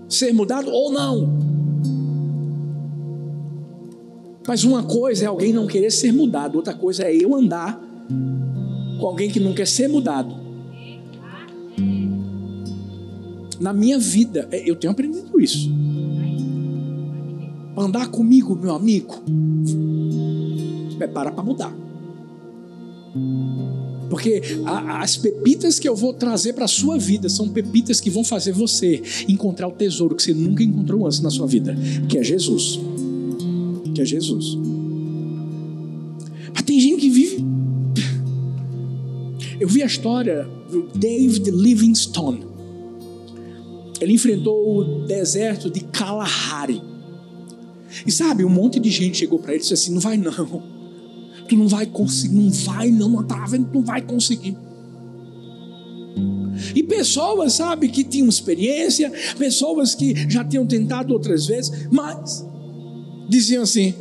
ser 0.08 0.32
mudado 0.32 0.70
ou 0.70 0.92
não. 0.92 1.48
Mas 4.46 4.64
uma 4.64 4.82
coisa 4.82 5.24
é 5.24 5.26
alguém 5.26 5.52
não 5.52 5.66
querer 5.66 5.90
ser 5.90 6.12
mudado, 6.12 6.56
outra 6.56 6.72
coisa 6.72 7.04
é 7.04 7.14
eu 7.14 7.34
andar 7.34 7.78
com 8.98 9.06
alguém 9.06 9.30
que 9.30 9.38
não 9.38 9.54
quer 9.54 9.66
ser 9.66 9.88
mudado. 9.88 10.34
Na 13.60 13.72
minha 13.72 13.98
vida, 13.98 14.48
é, 14.50 14.68
eu 14.68 14.74
tenho 14.74 14.90
aprendido 14.92 15.40
isso 15.40 15.77
andar 17.80 18.08
comigo, 18.08 18.56
meu 18.56 18.74
amigo, 18.74 19.22
prepara 20.96 21.30
para 21.30 21.42
mudar. 21.42 21.74
Porque 24.08 24.42
as 24.64 25.16
pepitas 25.16 25.78
que 25.78 25.88
eu 25.88 25.94
vou 25.94 26.14
trazer 26.14 26.54
para 26.54 26.64
a 26.64 26.68
sua 26.68 26.98
vida 26.98 27.28
são 27.28 27.48
pepitas 27.48 28.00
que 28.00 28.10
vão 28.10 28.24
fazer 28.24 28.52
você 28.52 29.02
encontrar 29.28 29.68
o 29.68 29.72
tesouro 29.72 30.14
que 30.14 30.22
você 30.22 30.32
nunca 30.32 30.62
encontrou 30.62 31.06
antes 31.06 31.20
na 31.20 31.30
sua 31.30 31.46
vida, 31.46 31.76
que 32.08 32.16
é 32.16 32.24
Jesus. 32.24 32.80
Que 33.94 34.00
é 34.00 34.04
Jesus. 34.04 34.56
Mas 36.54 36.62
tem 36.62 36.80
gente 36.80 37.00
que 37.00 37.10
vive. 37.10 37.44
Eu 39.60 39.68
vi 39.68 39.82
a 39.82 39.86
história 39.86 40.48
do 40.70 40.88
David 40.94 41.50
Livingstone. 41.50 42.46
Ele 44.00 44.12
enfrentou 44.12 44.78
o 44.78 45.06
deserto 45.06 45.68
de 45.68 45.80
Kalahari. 45.80 46.80
E 48.06 48.12
sabe, 48.12 48.44
um 48.44 48.48
monte 48.48 48.78
de 48.78 48.90
gente 48.90 49.18
chegou 49.18 49.38
para 49.38 49.52
ele 49.52 49.60
e 49.60 49.62
disse 49.62 49.74
assim: 49.74 49.92
não 49.92 50.00
vai 50.00 50.16
não, 50.16 50.62
tu 51.48 51.56
não 51.56 51.68
vai 51.68 51.86
conseguir, 51.86 52.34
não 52.34 52.50
vai 52.50 52.90
não, 52.90 53.08
não 53.08 53.24
tá 53.24 53.44
vendo, 53.46 53.66
tu 53.66 53.74
não 53.78 53.84
vai 53.84 54.02
conseguir. 54.02 54.56
E 56.74 56.82
pessoas, 56.82 57.54
sabe, 57.54 57.88
que 57.88 58.04
tinham 58.04 58.28
experiência, 58.28 59.12
pessoas 59.38 59.94
que 59.94 60.28
já 60.28 60.44
tinham 60.44 60.66
tentado 60.66 61.12
outras 61.12 61.46
vezes, 61.46 61.88
mas 61.90 62.46
diziam 63.28 63.62
assim: 63.62 63.94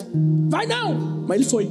vai 0.49 0.65
não, 0.65 1.25
mas 1.27 1.37
ele 1.37 1.49
foi. 1.49 1.69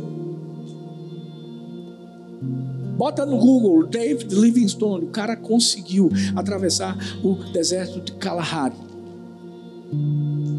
Bota 2.97 3.27
no 3.27 3.37
Google 3.37 3.87
David 3.87 4.35
Livingstone, 4.35 5.05
o 5.05 5.09
cara 5.09 5.37
conseguiu 5.37 6.11
atravessar 6.35 6.97
o 7.23 7.35
deserto 7.53 8.01
de 8.01 8.12
Kalahari. 8.12 8.77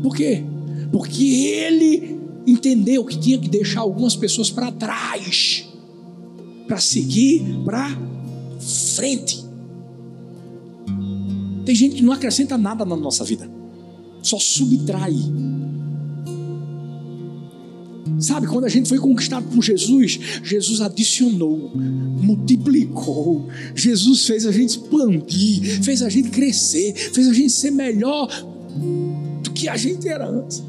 Por 0.04 0.16
quê? 0.16 0.44
Porque 0.92 1.24
ele 1.24 2.20
entendeu 2.46 3.04
que 3.04 3.20
tinha 3.20 3.38
que 3.38 3.50
deixar 3.50 3.82
algumas 3.82 4.16
pessoas 4.16 4.50
para 4.50 4.72
trás 4.72 5.68
para 6.68 6.80
seguir 6.80 7.44
para 7.64 7.98
frente. 8.96 9.46
Tem 11.66 11.74
gente 11.74 11.96
que 11.96 12.04
não 12.04 12.14
acrescenta 12.14 12.58
nada 12.58 12.86
na 12.86 12.96
nossa 12.96 13.24
vida, 13.24 13.50
só 14.22 14.38
subtrai. 14.38 15.16
Sabe, 18.20 18.48
quando 18.48 18.66
a 18.66 18.70
gente 18.70 18.90
foi 18.90 18.98
conquistado 18.98 19.46
por 19.54 19.62
Jesus, 19.62 20.20
Jesus 20.44 20.82
adicionou, 20.82 21.72
multiplicou. 21.76 23.48
Jesus 23.76 24.26
fez 24.26 24.46
a 24.46 24.52
gente 24.52 24.70
expandir, 24.70 25.84
fez 25.84 26.02
a 26.02 26.10
gente 26.10 26.30
crescer, 26.30 26.96
fez 26.96 27.28
a 27.28 27.34
gente 27.34 27.52
ser 27.52 27.72
melhor 27.72 28.28
do 29.44 29.52
que 29.52 29.70
a 29.70 29.78
gente 29.78 30.08
era 30.08 30.28
antes. 30.28 30.64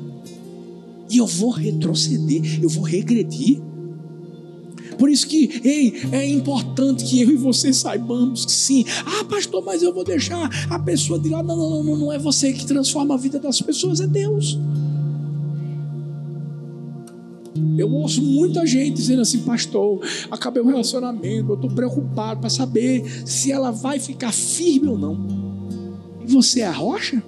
E 1.11 1.19
eu 1.19 1.27
vou 1.27 1.51
retroceder, 1.51 2.63
eu 2.63 2.69
vou 2.69 2.85
regredir. 2.85 3.61
Por 4.99 5.09
isso 5.09 5.29
que, 5.29 5.61
ei, 5.65 5.95
é 6.11 6.27
importante 6.29 7.05
que 7.05 7.23
eu 7.23 7.31
e 7.31 7.37
você 7.37 7.73
saibamos 7.73 8.45
que 8.45 8.53
sim. 8.53 8.85
Ah, 9.07 9.25
pastor, 9.25 9.65
mas 9.65 9.83
eu 9.83 9.95
vou 9.95 10.03
deixar 10.05 10.51
a 10.69 10.79
pessoa 10.79 11.19
de 11.19 11.29
lá. 11.29 11.43
Não, 11.43 11.57
não, 11.57 11.85
não, 11.85 11.97
não 11.97 12.13
é 12.13 12.19
você 12.19 12.53
que 12.53 12.67
transforma 12.67 13.15
a 13.15 13.17
vida 13.17 13.39
das 13.39 13.63
pessoas, 13.63 14.01
é 14.01 14.07
Deus. 14.07 14.59
Eu 17.77 17.93
ouço 17.93 18.21
muita 18.23 18.67
gente 18.67 18.97
dizendo 18.97 19.23
assim, 19.23 19.39
pastor, 19.41 20.01
acabei 20.31 20.63
o 20.63 20.67
relacionamento, 20.67 21.53
eu 21.53 21.55
estou 21.55 21.71
preocupado 21.71 22.41
para 22.41 22.51
saber 22.51 23.05
se 23.25 23.53
ela 23.53 23.71
vai 23.71 24.01
ficar 24.01 24.33
firme 24.33 24.89
ou 24.89 24.99
não. 24.99 25.19
E 26.27 26.33
você 26.33 26.61
é 26.61 26.67
a 26.67 26.73
rocha? 26.73 27.23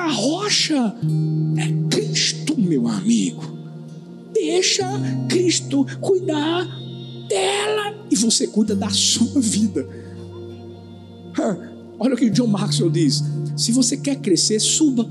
A 0.00 0.10
rocha 0.10 0.96
é 1.58 1.94
Cristo, 1.94 2.58
meu 2.58 2.88
amigo. 2.88 3.42
Deixa 4.32 4.86
Cristo 5.28 5.86
cuidar 6.00 6.64
dela 7.28 8.06
e 8.10 8.16
você 8.16 8.46
cuida 8.46 8.74
da 8.74 8.88
sua 8.88 9.38
vida. 9.42 9.86
Olha 11.98 12.14
o 12.14 12.16
que 12.16 12.30
John 12.30 12.46
Maxwell 12.46 12.90
diz: 12.90 13.22
se 13.54 13.72
você 13.72 13.94
quer 13.94 14.16
crescer, 14.16 14.58
suba. 14.58 15.06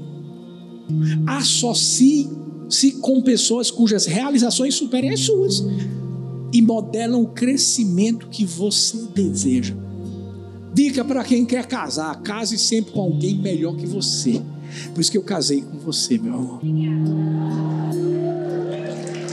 Associe-se 1.27 2.93
com 2.93 3.21
pessoas 3.21 3.69
cujas 3.69 4.07
realizações 4.07 4.73
superem 4.73 5.11
as 5.11 5.19
suas 5.19 5.63
e 6.51 6.63
modelam 6.63 7.21
o 7.21 7.27
crescimento 7.27 8.27
que 8.27 8.43
você 8.43 8.97
deseja. 9.13 9.75
Dica 10.73 11.05
para 11.05 11.23
quem 11.23 11.45
quer 11.45 11.67
casar: 11.67 12.19
case 12.23 12.57
sempre 12.57 12.91
com 12.91 13.01
alguém 13.01 13.35
melhor 13.37 13.75
que 13.75 13.85
você. 13.85 14.41
Por 14.93 15.01
isso 15.01 15.11
que 15.11 15.17
eu 15.17 15.23
casei 15.23 15.61
com 15.61 15.77
você, 15.79 16.17
meu 16.17 16.33
amor. 16.33 16.61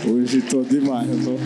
Hoje 0.08 0.38
estou 0.38 0.64
demais. 0.64 1.08
Eu 1.10 1.24
tô... 1.24 1.36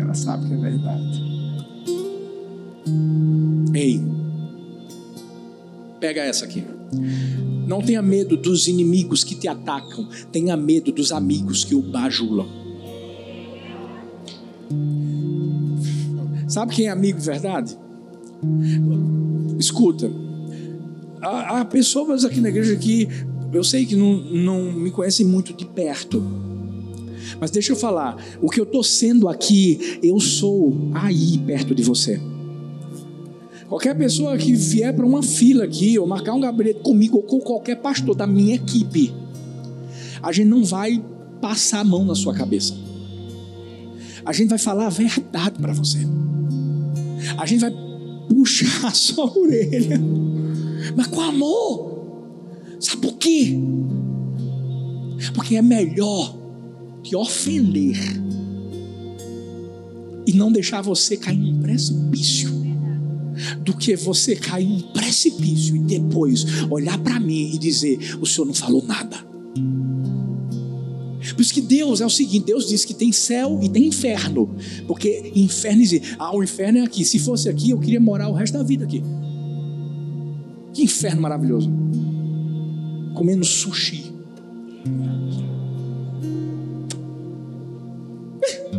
Ela 0.00 0.14
sabe 0.14 0.46
que 0.46 0.54
é 0.54 0.56
verdade. 0.56 1.30
Ei, 3.74 4.02
pega 5.98 6.22
essa 6.22 6.44
aqui. 6.44 6.64
Não 7.66 7.80
tenha 7.80 8.02
medo 8.02 8.36
dos 8.36 8.66
inimigos 8.66 9.22
que 9.22 9.34
te 9.34 9.46
atacam, 9.46 10.08
tenha 10.32 10.56
medo 10.56 10.90
dos 10.90 11.12
amigos 11.12 11.64
que 11.64 11.74
o 11.74 11.80
bajulam. 11.80 12.59
Sabe 16.50 16.74
quem 16.74 16.86
é 16.86 16.90
amigo 16.90 17.16
de 17.16 17.24
verdade? 17.24 17.78
Escuta, 19.56 20.10
há, 21.22 21.60
há, 21.60 21.64
pessoas 21.64 22.24
aqui 22.24 22.40
na 22.40 22.48
igreja 22.48 22.74
que 22.74 23.08
eu 23.52 23.62
sei 23.62 23.86
que 23.86 23.94
não, 23.94 24.14
não 24.14 24.72
me 24.72 24.90
conhecem 24.90 25.24
muito 25.24 25.52
de 25.52 25.64
perto. 25.64 26.20
Mas 27.38 27.52
deixa 27.52 27.70
eu 27.70 27.76
falar, 27.76 28.16
o 28.42 28.50
que 28.50 28.58
eu 28.58 28.64
estou 28.64 28.82
sendo 28.82 29.28
aqui, 29.28 30.00
eu 30.02 30.18
sou 30.18 30.90
aí 30.92 31.38
perto 31.38 31.72
de 31.72 31.84
você. 31.84 32.20
Qualquer 33.68 33.96
pessoa 33.96 34.36
que 34.36 34.52
vier 34.52 34.92
para 34.92 35.06
uma 35.06 35.22
fila 35.22 35.62
aqui, 35.62 35.96
ou 36.00 36.04
marcar 36.04 36.34
um 36.34 36.40
gabinete 36.40 36.80
comigo, 36.80 37.18
ou 37.18 37.22
com 37.22 37.38
qualquer 37.38 37.76
pastor 37.76 38.16
da 38.16 38.26
minha 38.26 38.56
equipe, 38.56 39.14
a 40.20 40.32
gente 40.32 40.48
não 40.48 40.64
vai 40.64 41.00
passar 41.40 41.78
a 41.78 41.84
mão 41.84 42.04
na 42.04 42.16
sua 42.16 42.34
cabeça. 42.34 42.74
A 44.26 44.32
gente 44.32 44.48
vai 44.48 44.58
falar 44.58 44.86
a 44.86 44.90
verdade 44.90 45.60
para 45.60 45.72
você. 45.72 46.00
A 47.36 47.46
gente 47.46 47.60
vai 47.60 47.72
puxar 48.28 48.94
sua 48.94 49.30
orelha, 49.38 50.00
mas 50.96 51.06
com 51.06 51.20
amor. 51.20 51.90
Sabe 52.78 53.02
por 53.02 53.18
quê? 53.18 53.58
Porque 55.34 55.56
é 55.56 55.62
melhor 55.62 56.36
te 57.02 57.14
ofender 57.14 57.98
e 60.26 60.32
não 60.32 60.50
deixar 60.50 60.80
você 60.80 61.16
cair 61.16 61.38
num 61.38 61.60
precipício 61.60 62.50
do 63.62 63.76
que 63.76 63.96
você 63.96 64.36
cair 64.36 64.66
num 64.66 64.92
precipício 64.92 65.76
e 65.76 65.80
depois 65.80 66.44
olhar 66.70 66.98
para 66.98 67.18
mim 67.18 67.52
e 67.54 67.58
dizer: 67.58 68.16
o 68.20 68.26
senhor 68.26 68.46
não 68.46 68.54
falou 68.54 68.84
nada. 68.84 69.18
Por 71.40 71.44
isso 71.44 71.54
que 71.54 71.62
Deus 71.62 72.02
é 72.02 72.04
o 72.04 72.10
seguinte: 72.10 72.44
Deus 72.44 72.68
diz 72.68 72.84
que 72.84 72.92
tem 72.92 73.10
céu 73.12 73.58
e 73.62 73.68
tem 73.70 73.86
inferno. 73.86 74.54
Porque 74.86 75.32
inferno 75.34 75.82
diz, 75.82 76.14
ah, 76.18 76.36
o 76.36 76.44
inferno 76.44 76.80
é 76.80 76.82
aqui. 76.82 77.02
Se 77.02 77.18
fosse 77.18 77.48
aqui, 77.48 77.70
eu 77.70 77.78
queria 77.78 77.98
morar 77.98 78.28
o 78.28 78.34
resto 78.34 78.58
da 78.58 78.62
vida 78.62 78.84
aqui. 78.84 79.02
Que 80.74 80.82
inferno 80.82 81.22
maravilhoso. 81.22 81.72
Comendo 83.14 83.42
sushi. 83.42 84.12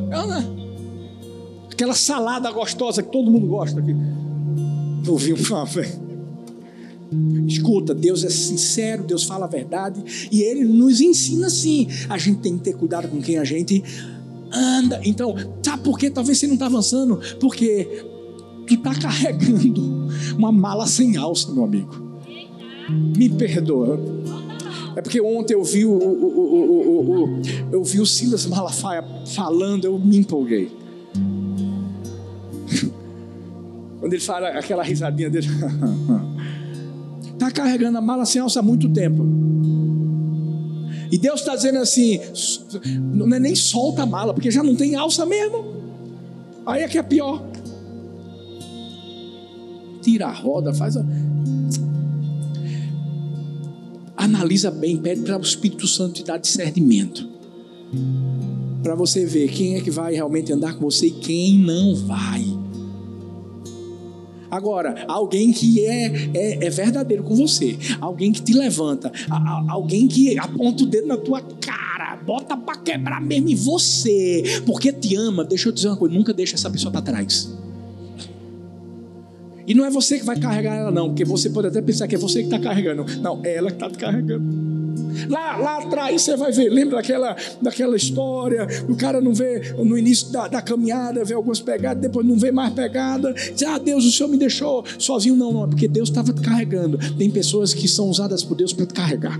Aquela 1.71 1.95
salada 1.95 2.52
gostosa 2.52 3.02
que 3.02 3.12
todo 3.12 3.32
mundo 3.32 3.47
gosta 3.47 3.80
aqui 3.80 3.95
ouviu 5.08 5.36
uma 5.50 5.65
vez. 5.65 6.00
Escuta, 7.45 7.93
Deus 7.93 8.24
é 8.24 8.30
sincero, 8.30 9.04
Deus 9.04 9.26
fala 9.26 9.45
a 9.45 9.50
verdade 9.50 10.02
e 10.32 10.41
Ele 10.41 10.63
nos 10.63 11.02
ensina 11.02 11.47
assim. 11.47 11.88
A 12.10 12.17
gente 12.17 12.39
tem 12.39 12.58
que 12.58 12.63
ter 12.63 12.74
cuidado 12.74 13.10
com 13.10 13.21
quem 13.21 13.38
a 13.38 13.43
gente 13.43 13.84
anda. 14.52 15.02
Então, 15.04 15.36
sabe 15.62 15.84
por 15.84 16.00
quê? 16.00 16.10
Talvez 16.10 16.38
você 16.38 16.47
não 16.47 16.54
está 16.54 16.67
avançando, 16.67 17.19
porque 17.39 18.06
tu 18.65 18.76
está 18.76 18.95
carregando 18.95 20.08
uma 20.38 20.52
mala 20.52 20.88
sem 20.88 21.17
alça, 21.17 21.52
meu 21.52 21.65
amigo. 21.65 22.21
Me 23.17 23.30
perdoa. 23.30 24.00
É 24.95 25.02
porque 25.02 25.19
ontem 25.21 25.54
eu 25.54 25.63
vi 25.63 25.86
o, 25.86 25.91
o, 25.91 27.26
o 27.26 27.41
eu 27.71 27.84
vi 27.84 28.00
o 28.00 28.06
Silas 28.06 28.45
Malafaia 28.45 29.04
falando, 29.34 29.86
eu 29.86 29.97
me 30.00 30.17
empolguei. 30.17 30.71
Quando 34.00 34.13
ele 34.13 34.21
fala 34.21 34.50
aquela 34.50 34.84
risadinha 34.84 35.30
dele. 35.30 35.47
Está 37.41 37.49
carregando 37.49 37.97
a 37.97 38.01
mala 38.01 38.23
sem 38.23 38.39
alça 38.39 38.60
há 38.60 38.62
muito 38.62 38.88
tempo. 38.88 39.25
E 41.12 41.17
Deus 41.17 41.39
está 41.39 41.56
dizendo 41.56 41.80
assim: 41.80 42.19
não 43.15 43.36
é 43.36 43.39
nem 43.39 43.56
solta 43.56 44.04
a 44.04 44.06
mala, 44.06 44.32
porque 44.32 44.51
já 44.51 44.62
não 44.62 44.75
tem 44.75 44.93
alça 44.93 45.25
mesmo. 45.25 45.65
Aí 46.67 46.84
é 46.84 46.88
que 46.88 46.99
é 46.99 47.01
pior. 47.01 47.43
Tira 50.04 50.27
a 50.27 50.32
roda, 50.32 50.71
faz 50.71 50.95
a. 50.95 51.04
Analisa 54.15 54.69
bem, 54.69 54.97
pede 54.97 55.21
para 55.21 55.39
o 55.39 55.41
Espírito 55.41 55.88
Santo 55.88 56.13
te 56.13 56.23
dar 56.23 56.38
discernimento. 56.38 57.27
Para 58.84 58.93
você 58.93 59.25
ver 59.25 59.49
quem 59.49 59.77
é 59.77 59.82
que 59.82 59.89
vai 59.89 60.13
realmente 60.13 60.54
andar 60.54 60.75
com 60.75 60.82
você 60.82 61.08
e 61.08 61.12
quem 61.12 61.58
não 61.58 61.95
vai. 61.95 62.61
Agora, 64.51 65.05
alguém 65.07 65.53
que 65.53 65.85
é, 65.85 66.29
é, 66.33 66.65
é 66.65 66.69
verdadeiro 66.69 67.23
com 67.23 67.33
você, 67.33 67.77
alguém 68.01 68.33
que 68.33 68.41
te 68.41 68.51
levanta, 68.51 69.09
a, 69.29 69.37
a, 69.37 69.71
alguém 69.71 70.09
que 70.09 70.37
aponta 70.37 70.83
o 70.83 70.85
dedo 70.85 71.07
na 71.07 71.15
tua 71.15 71.41
cara, 71.41 72.17
bota 72.17 72.57
para 72.57 72.77
quebrar 72.77 73.21
mesmo 73.21 73.47
em 73.47 73.55
você, 73.55 74.43
porque 74.65 74.91
te 74.91 75.15
ama, 75.15 75.45
deixa 75.45 75.69
eu 75.69 75.71
dizer 75.71 75.87
uma 75.87 75.95
coisa: 75.95 76.13
nunca 76.13 76.33
deixa 76.33 76.55
essa 76.55 76.69
pessoa 76.69 76.91
para 76.91 77.01
trás. 77.01 77.49
E 79.65 79.73
não 79.73 79.85
é 79.85 79.89
você 79.89 80.19
que 80.19 80.25
vai 80.25 80.37
carregar 80.37 80.75
ela, 80.75 80.91
não, 80.91 81.07
porque 81.07 81.23
você 81.23 81.49
pode 81.49 81.67
até 81.67 81.81
pensar 81.81 82.05
que 82.07 82.15
é 82.15 82.17
você 82.17 82.39
que 82.39 82.45
está 82.45 82.59
carregando. 82.59 83.05
Não, 83.21 83.39
é 83.43 83.55
ela 83.55 83.69
que 83.69 83.75
está 83.75 83.89
te 83.89 83.97
carregando. 83.97 84.70
Lá, 85.29 85.57
lá 85.57 85.77
atrás 85.79 86.21
você 86.21 86.36
vai 86.36 86.51
ver, 86.51 86.69
lembra 86.69 86.97
daquela, 86.97 87.36
daquela 87.62 87.95
história? 87.95 88.67
O 88.88 88.95
cara 88.95 89.21
não 89.21 89.34
vê 89.34 89.73
no 89.77 89.97
início 89.97 90.31
da, 90.31 90.47
da 90.47 90.62
caminhada, 90.62 91.23
vê 91.23 91.34
algumas 91.34 91.60
pegadas, 91.60 92.01
depois 92.01 92.25
não 92.25 92.38
vê 92.38 92.51
mais 92.51 92.73
pegada. 92.73 93.34
Diz, 93.34 93.63
ah, 93.63 93.77
Deus, 93.77 94.05
o 94.05 94.12
Senhor 94.12 94.29
me 94.29 94.38
deixou 94.38 94.84
sozinho. 94.97 95.36
Não, 95.36 95.51
não, 95.51 95.63
é 95.65 95.67
porque 95.67 95.88
Deus 95.88 96.10
estava 96.10 96.34
te 96.34 96.41
carregando. 96.41 96.97
Tem 97.17 97.29
pessoas 97.29 97.73
que 97.73 97.88
são 97.88 98.10
usadas 98.10 98.43
por 98.43 98.55
Deus 98.55 98.73
para 98.73 98.86
te 98.86 98.93
carregar. 98.93 99.39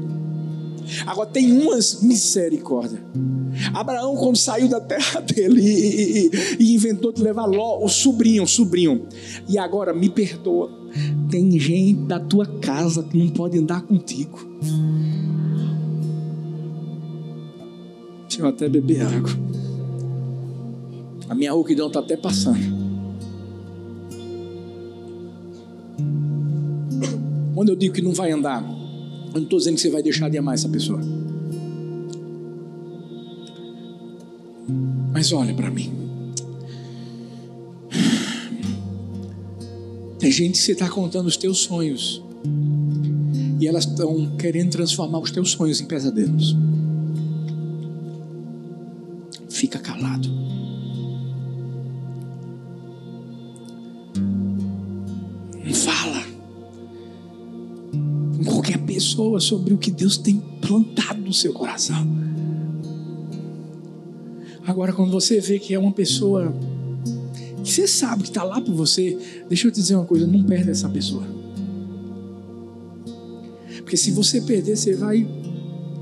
Agora 1.06 1.30
tem 1.30 1.52
umas 1.52 2.02
misericórdia. 2.02 3.00
Abraão, 3.74 4.16
quando 4.16 4.38
saiu 4.38 4.68
da 4.68 4.80
terra 4.80 5.22
dele 5.22 5.62
e, 5.62 6.28
e, 6.28 6.32
e 6.60 6.76
inventou 6.76 7.12
de 7.12 7.22
levar 7.22 7.46
Ló, 7.46 7.84
o 7.84 7.88
sobrinho, 7.88 8.44
o 8.44 8.48
sobrinho. 8.48 9.06
E 9.48 9.58
agora 9.58 9.94
me 9.94 10.10
perdoa. 10.10 10.70
Tem 11.30 11.58
gente 11.60 12.02
da 12.04 12.20
tua 12.20 12.46
casa 12.46 13.04
que 13.04 13.18
não 13.18 13.30
pode 13.30 13.58
andar 13.58 13.82
contigo. 13.82 14.40
Eu 18.42 18.48
até 18.48 18.68
beber 18.68 19.04
água. 19.04 19.30
A 21.30 21.36
minha 21.36 21.52
rouquidão 21.52 21.88
está 21.88 22.00
até 22.00 22.18
passando. 22.18 22.58
Quando 27.54 27.70
eu 27.70 27.76
digo 27.76 27.94
que 27.94 28.02
não 28.02 28.14
vai 28.14 28.32
andar, 28.32 28.64
eu 28.64 29.36
não 29.36 29.44
estou 29.44 29.60
dizendo 29.60 29.76
que 29.76 29.82
você 29.82 29.92
vai 29.92 30.02
deixar 30.02 30.28
de 30.28 30.40
amar 30.40 30.56
essa 30.56 30.68
pessoa. 30.68 31.00
Mas 35.14 35.32
olha 35.32 35.54
para 35.54 35.70
mim. 35.70 35.94
Tem 40.18 40.32
gente 40.32 40.54
que 40.54 40.66
você 40.66 40.72
está 40.72 40.90
contando 40.90 41.28
os 41.28 41.38
teus 41.38 41.60
sonhos. 41.60 42.24
E 43.60 43.68
elas 43.68 43.86
estão 43.86 44.36
querendo 44.36 44.72
transformar 44.72 45.20
os 45.20 45.30
teus 45.30 45.52
sonhos 45.52 45.80
em 45.80 45.86
pesadelos. 45.86 46.58
Sobre 59.42 59.74
o 59.74 59.78
que 59.78 59.92
Deus 59.92 60.18
tem 60.18 60.40
plantado 60.62 61.20
no 61.22 61.34
seu 61.34 61.52
coração. 61.54 62.08
Agora, 64.66 64.94
quando 64.94 65.12
você 65.12 65.40
vê 65.40 65.60
que 65.60 65.74
é 65.74 65.80
uma 65.80 65.92
pessoa 65.92 66.54
que 67.64 67.72
você 67.72 67.88
sabe 67.88 68.24
que 68.24 68.30
está 68.30 68.44
lá 68.44 68.62
por 68.62 68.74
você, 68.74 69.18
deixa 69.48 69.68
eu 69.68 69.72
te 69.72 69.76
dizer 69.76 69.96
uma 69.96 70.06
coisa: 70.06 70.26
não 70.26 70.44
perde 70.44 70.70
essa 70.70 70.88
pessoa. 70.88 71.24
Porque 73.78 73.98
se 73.98 74.12
você 74.12 74.40
perder, 74.40 74.78
você 74.78 74.96
vai, 74.96 75.28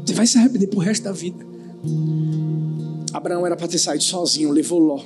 você 0.05 0.13
vai 0.13 0.27
se 0.27 0.37
arrepender 0.37 0.67
pro 0.67 0.79
resto 0.79 1.03
da 1.03 1.11
vida. 1.11 1.43
Abraão 3.11 3.45
era 3.45 3.55
para 3.55 3.67
ter 3.67 3.79
saído 3.79 4.03
sozinho, 4.03 4.51
levou 4.51 4.79
Ló, 4.79 5.01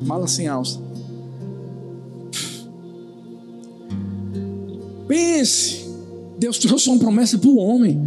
mala 0.00 0.26
sem 0.26 0.48
alça. 0.48 0.80
Pense, 5.06 5.83
Deus 6.44 6.58
trouxe 6.58 6.90
uma 6.90 6.98
promessa 6.98 7.38
para 7.38 7.48
o 7.48 7.56
homem. 7.56 7.98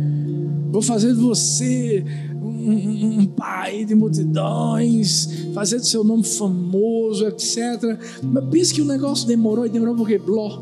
Vou 0.70 0.84
fazer 0.84 1.08
de 1.08 1.20
você 1.20 2.06
um, 2.40 3.22
um, 3.22 3.26
pai 3.26 3.84
de 3.84 3.96
multidões, 3.96 5.28
fazer 5.56 5.80
do 5.80 5.88
seu 5.88 6.04
nome 6.04 6.24
famoso, 6.24 7.26
etc. 7.26 7.98
Mas 8.22 8.44
pense 8.52 8.72
que 8.76 8.82
o 8.84 8.86
negócio 8.86 9.26
demorou 9.26 9.66
e 9.66 9.70
demorou 9.70 9.96
porque 9.96 10.22
Ló, 10.24 10.62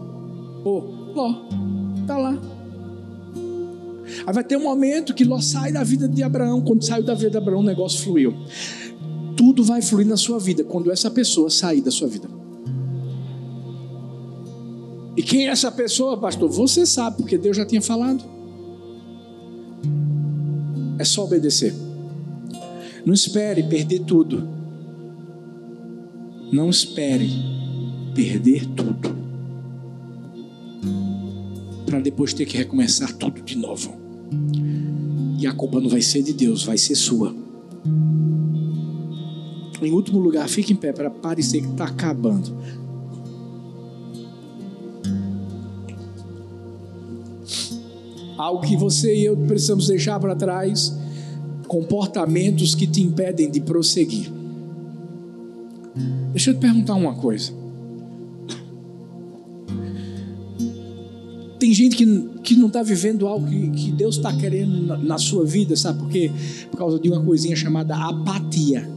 oh, 0.63 0.83
Ló, 1.13 1.33
tá 2.07 2.17
lá. 2.17 2.39
Aí 4.25 4.33
vai 4.33 4.43
ter 4.45 4.55
um 4.55 4.63
momento 4.63 5.13
que 5.13 5.25
Ló 5.25 5.41
sai 5.41 5.73
da 5.73 5.83
vida 5.83 6.07
de 6.07 6.23
Abraão. 6.23 6.61
Quando 6.61 6.81
saiu 6.81 7.03
da 7.03 7.13
vida 7.13 7.31
de 7.31 7.37
Abraão, 7.37 7.59
o 7.59 7.65
negócio 7.65 7.99
fluiu. 7.99 8.33
Tudo 9.35 9.65
vai 9.65 9.81
fluir 9.81 10.07
na 10.07 10.15
sua 10.15 10.39
vida 10.39 10.63
quando 10.63 10.89
essa 10.93 11.11
pessoa 11.11 11.49
sair 11.49 11.81
da 11.81 11.91
sua 11.91 12.07
vida. 12.07 12.34
Quem 15.25 15.47
é 15.47 15.49
essa 15.49 15.71
pessoa, 15.71 16.15
pastor? 16.15 16.47
Você 16.51 16.85
sabe, 16.85 17.17
porque 17.17 17.35
Deus 17.35 17.57
já 17.57 17.65
tinha 17.65 17.81
falado. 17.81 18.23
É 20.99 21.03
só 21.03 21.23
obedecer. 21.23 21.73
Não 23.03 23.13
espere 23.13 23.63
perder 23.63 24.01
tudo. 24.01 24.47
Não 26.53 26.69
espere 26.69 27.27
perder 28.13 28.67
tudo. 28.67 29.15
Para 31.87 31.99
depois 31.99 32.31
ter 32.31 32.45
que 32.45 32.57
recomeçar 32.57 33.11
tudo 33.13 33.41
de 33.41 33.57
novo. 33.57 33.95
E 35.39 35.47
a 35.47 35.53
culpa 35.53 35.81
não 35.81 35.89
vai 35.89 36.01
ser 36.01 36.21
de 36.21 36.33
Deus, 36.33 36.63
vai 36.63 36.77
ser 36.77 36.95
sua. 36.95 37.35
Em 39.81 39.91
último 39.91 40.19
lugar, 40.19 40.47
fique 40.47 40.71
em 40.71 40.75
pé 40.75 40.93
para 40.93 41.09
parecer 41.09 41.61
que 41.61 41.67
está 41.67 41.85
acabando. 41.85 42.55
Algo 48.37 48.61
que 48.61 48.75
você 48.75 49.15
e 49.15 49.25
eu 49.25 49.37
precisamos 49.37 49.87
deixar 49.87 50.19
para 50.19 50.35
trás, 50.35 50.95
comportamentos 51.67 52.75
que 52.75 52.87
te 52.87 53.01
impedem 53.01 53.49
de 53.49 53.61
prosseguir. 53.61 54.31
Deixa 56.31 56.51
eu 56.51 56.53
te 56.53 56.59
perguntar 56.59 56.95
uma 56.95 57.15
coisa. 57.15 57.53
Tem 61.57 61.73
gente 61.73 61.95
que, 61.95 62.05
que 62.43 62.55
não 62.55 62.67
está 62.67 62.83
vivendo 62.83 63.25
algo 63.25 63.47
que, 63.47 63.69
que 63.71 63.91
Deus 63.91 64.17
está 64.17 64.35
querendo 64.35 64.85
na, 64.85 64.97
na, 64.97 65.17
sua 65.17 65.45
vida, 65.45 65.75
sabe 65.75 65.99
por 65.99 66.09
quê? 66.09 66.29
Por 66.69 66.77
causa 66.77 66.99
de 66.99 67.09
uma 67.09 67.23
coisinha 67.23 67.55
chamada 67.55 67.95
apatia. 67.95 68.87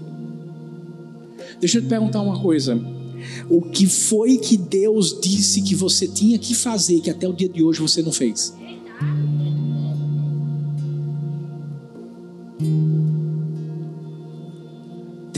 Deixa 1.61 1.79
eu 1.79 1.83
te 1.83 1.89
perguntar 1.89 2.21
uma 2.21 2.41
coisa. 2.41 2.79
O 3.49 3.63
que 3.63 3.87
foi 3.87 4.37
que 4.39 4.57
Deus 4.57 5.19
disse 5.21 5.63
que 5.63 5.75
você 5.75 6.07
tinha 6.07 6.39
que 6.39 6.55
fazer 6.55 7.01
que 7.01 7.11
até 7.11 7.29
o 7.29 7.33
dia 7.33 7.49
de 7.49 7.63
hoje 7.63 7.81
você 7.81 8.03
não 8.03 8.13
fez? 8.13 8.55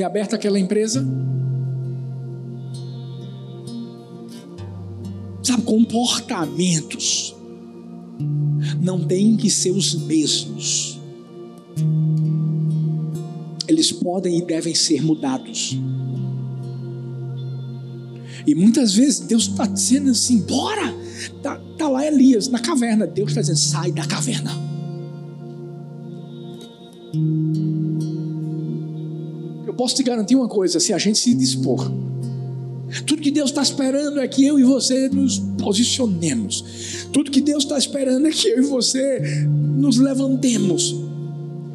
Ter 0.00 0.04
aberto 0.04 0.34
aquela 0.34 0.58
empresa? 0.58 1.06
Sabe, 5.42 5.62
comportamentos 5.62 7.36
não 8.80 9.04
têm 9.04 9.36
que 9.36 9.50
ser 9.50 9.72
os 9.72 9.94
mesmos. 9.94 10.98
Eles 13.68 13.92
podem 13.92 14.38
e 14.38 14.42
devem 14.42 14.74
ser 14.74 15.02
mudados. 15.02 15.78
E 18.46 18.54
muitas 18.54 18.94
vezes 18.94 19.20
Deus 19.20 19.48
está 19.48 19.66
dizendo 19.66 20.10
assim: 20.10 20.40
bora! 20.40 20.94
Tá 21.42 21.60
lá 21.90 22.06
Elias 22.06 22.48
na 22.48 22.58
caverna. 22.58 23.06
Deus 23.06 23.30
está 23.30 23.40
dizendo: 23.40 23.58
sai 23.58 23.92
da 23.92 24.06
caverna. 24.06 24.70
posso 29.80 29.94
te 29.94 30.02
garantir 30.02 30.36
uma 30.36 30.48
coisa: 30.48 30.78
se 30.78 30.92
a 30.92 30.98
gente 30.98 31.18
se 31.18 31.34
dispor, 31.34 31.90
tudo 33.06 33.22
que 33.22 33.30
Deus 33.30 33.48
está 33.48 33.62
esperando 33.62 34.20
é 34.20 34.28
que 34.28 34.44
eu 34.44 34.58
e 34.58 34.62
você 34.62 35.08
nos 35.08 35.38
posicionemos. 35.58 37.06
Tudo 37.10 37.30
que 37.30 37.40
Deus 37.40 37.64
está 37.64 37.78
esperando 37.78 38.26
é 38.26 38.30
que 38.30 38.48
eu 38.48 38.58
e 38.58 38.66
você 38.66 39.46
nos 39.78 39.96
levantemos 39.96 40.94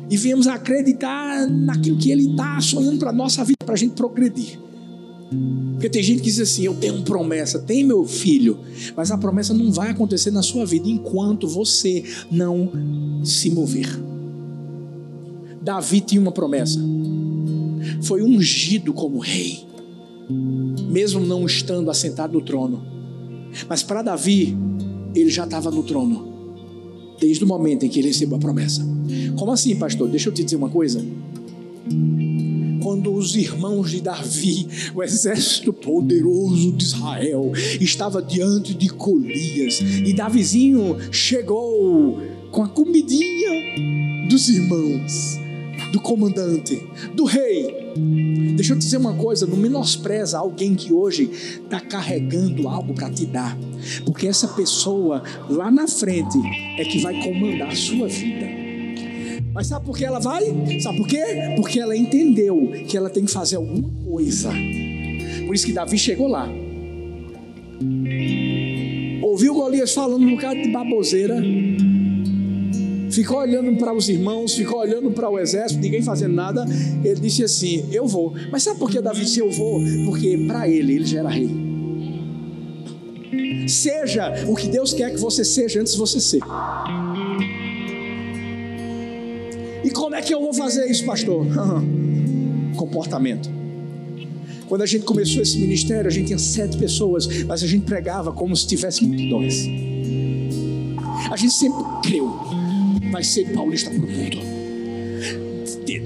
e 0.07 0.17
viemos 0.17 0.45
acreditar 0.45 1.49
naquilo 1.49 1.97
que 1.97 2.11
Ele 2.11 2.29
está 2.29 2.61
sonhando 2.61 2.99
para 2.99 3.09
a 3.09 3.13
nossa 3.13 3.43
vida, 3.43 3.57
para 3.65 3.73
a 3.73 3.77
gente 3.77 3.93
progredir. 3.93 4.59
Porque 5.73 5.89
tem 5.89 6.03
gente 6.03 6.19
que 6.19 6.25
diz 6.25 6.39
assim: 6.39 6.63
Eu 6.63 6.75
tenho 6.75 6.95
uma 6.95 7.03
promessa, 7.03 7.59
tem 7.59 7.83
meu 7.83 8.05
filho, 8.05 8.59
mas 8.95 9.11
a 9.11 9.17
promessa 9.17 9.53
não 9.53 9.71
vai 9.71 9.89
acontecer 9.89 10.31
na 10.31 10.41
sua 10.41 10.65
vida 10.65 10.87
enquanto 10.87 11.47
você 11.47 12.03
não 12.31 12.71
se 13.23 13.49
mover. 13.49 13.89
Davi 15.61 15.99
tinha 16.01 16.21
uma 16.21 16.31
promessa 16.31 16.79
foi 18.01 18.21
ungido 18.21 18.93
como 18.93 19.19
rei, 19.19 19.65
mesmo 20.89 21.19
não 21.19 21.45
estando 21.45 21.89
assentado 21.89 22.33
no 22.33 22.41
trono. 22.41 22.83
Mas 23.67 23.83
para 23.83 24.01
Davi, 24.01 24.55
ele 25.13 25.29
já 25.29 25.45
estava 25.45 25.71
no 25.71 25.83
trono, 25.83 26.27
desde 27.19 27.43
o 27.43 27.47
momento 27.47 27.85
em 27.85 27.89
que 27.89 27.99
ele 27.99 28.09
recebeu 28.09 28.37
a 28.37 28.39
promessa. 28.39 28.85
Como 29.37 29.51
assim, 29.51 29.75
pastor? 29.75 30.09
Deixa 30.09 30.29
eu 30.29 30.33
te 30.33 30.43
dizer 30.43 30.55
uma 30.55 30.69
coisa. 30.69 31.03
Quando 32.85 33.11
os 33.11 33.35
irmãos 33.35 33.89
de 33.89 33.99
Davi, 33.99 34.67
o 34.93 35.01
exército 35.01 35.73
poderoso 35.73 36.71
de 36.71 36.83
Israel, 36.83 37.51
estava 37.81 38.21
diante 38.21 38.75
de 38.75 38.89
Golias, 38.89 39.79
e 39.81 40.13
Davizinho 40.13 40.95
chegou 41.11 42.21
com 42.51 42.61
a 42.61 42.67
comidinha 42.67 44.29
dos 44.29 44.49
irmãos 44.49 45.39
do 45.91 45.99
comandante, 45.99 46.87
do 47.15 47.23
rei. 47.23 47.91
Deixa 48.55 48.73
eu 48.73 48.77
te 48.77 48.83
dizer 48.83 48.97
uma 48.97 49.15
coisa: 49.15 49.47
não 49.47 49.57
menospreza 49.57 50.37
alguém 50.37 50.75
que 50.75 50.93
hoje 50.93 51.31
está 51.63 51.79
carregando 51.79 52.67
algo 52.67 52.93
para 52.93 53.09
te 53.09 53.25
dar, 53.25 53.57
porque 54.05 54.27
essa 54.27 54.49
pessoa 54.49 55.23
lá 55.49 55.71
na 55.71 55.87
frente 55.87 56.37
é 56.77 56.85
que 56.85 56.99
vai 56.99 57.19
comandar 57.23 57.69
a 57.69 57.75
sua 57.75 58.07
vida. 58.07 58.54
Mas 59.55 59.67
sabe 59.67 59.85
por 59.85 59.97
que 59.97 60.03
ela 60.03 60.19
vai? 60.19 60.43
Sabe 60.81 60.97
por 60.97 61.07
quê? 61.07 61.23
Porque 61.55 61.79
ela 61.79 61.95
entendeu 61.95 62.73
que 62.85 62.97
ela 62.97 63.09
tem 63.09 63.23
que 63.23 63.31
fazer 63.31 63.55
alguma 63.55 63.89
coisa. 64.05 64.51
Por 65.45 65.55
isso 65.55 65.65
que 65.65 65.71
Davi 65.71 65.97
chegou 65.97 66.27
lá. 66.27 66.49
Ouviu 69.23 69.53
Golias 69.53 69.93
falando 69.93 70.23
um 70.23 70.35
bocado 70.35 70.61
de 70.61 70.69
baboseira 70.71 71.41
ficou 73.15 73.37
olhando 73.37 73.77
para 73.77 73.93
os 73.93 74.09
irmãos, 74.09 74.53
ficou 74.53 74.79
olhando 74.79 75.09
para 75.11 75.29
o 75.29 75.39
exército, 75.39 75.79
ninguém 75.81 76.01
fazendo 76.01 76.33
nada. 76.33 76.65
Ele 77.03 77.19
disse 77.21 77.43
assim: 77.43 77.85
Eu 77.91 78.05
vou. 78.05 78.33
Mas 78.51 78.63
sabe 78.63 78.77
por 78.77 78.91
que 78.91 78.99
Davi 78.99 79.21
disse 79.21 79.39
eu 79.39 79.49
vou? 79.49 79.79
Porque 80.05 80.37
para 80.45 80.67
ele, 80.67 80.95
ele 80.95 81.05
já 81.05 81.19
era 81.19 81.29
rei. 81.29 81.49
Seja 83.67 84.33
o 84.47 84.55
que 84.55 84.67
Deus 84.67 84.93
quer 84.93 85.11
que 85.11 85.17
você 85.17 85.45
seja 85.45 85.79
antes 85.79 85.93
de 85.93 85.99
você 85.99 86.19
ser. 86.19 86.41
E 89.85 89.91
como 89.91 90.15
é 90.15 90.21
que 90.21 90.33
eu 90.33 90.41
vou 90.41 90.51
fazer 90.51 90.89
isso, 90.89 91.05
pastor? 91.05 91.45
Comportamento. 92.75 93.49
Quando 94.67 94.81
a 94.81 94.85
gente 94.87 95.05
começou 95.05 95.43
esse 95.43 95.59
ministério, 95.59 96.07
a 96.07 96.11
gente 96.11 96.25
tinha 96.25 96.39
sete 96.39 96.75
pessoas, 96.75 97.27
mas 97.43 97.61
a 97.61 97.67
gente 97.67 97.85
pregava 97.85 98.31
como 98.31 98.55
se 98.55 98.65
tivesse 98.65 99.05
multidões. 99.05 99.67
A 101.31 101.37
gente 101.37 101.53
sempre 101.53 101.83
creu 102.01 102.33
vai 103.11 103.23
ser 103.23 103.53
paulista 103.53 103.89
para 103.91 103.99
o 103.99 104.11
mundo. 104.11 104.37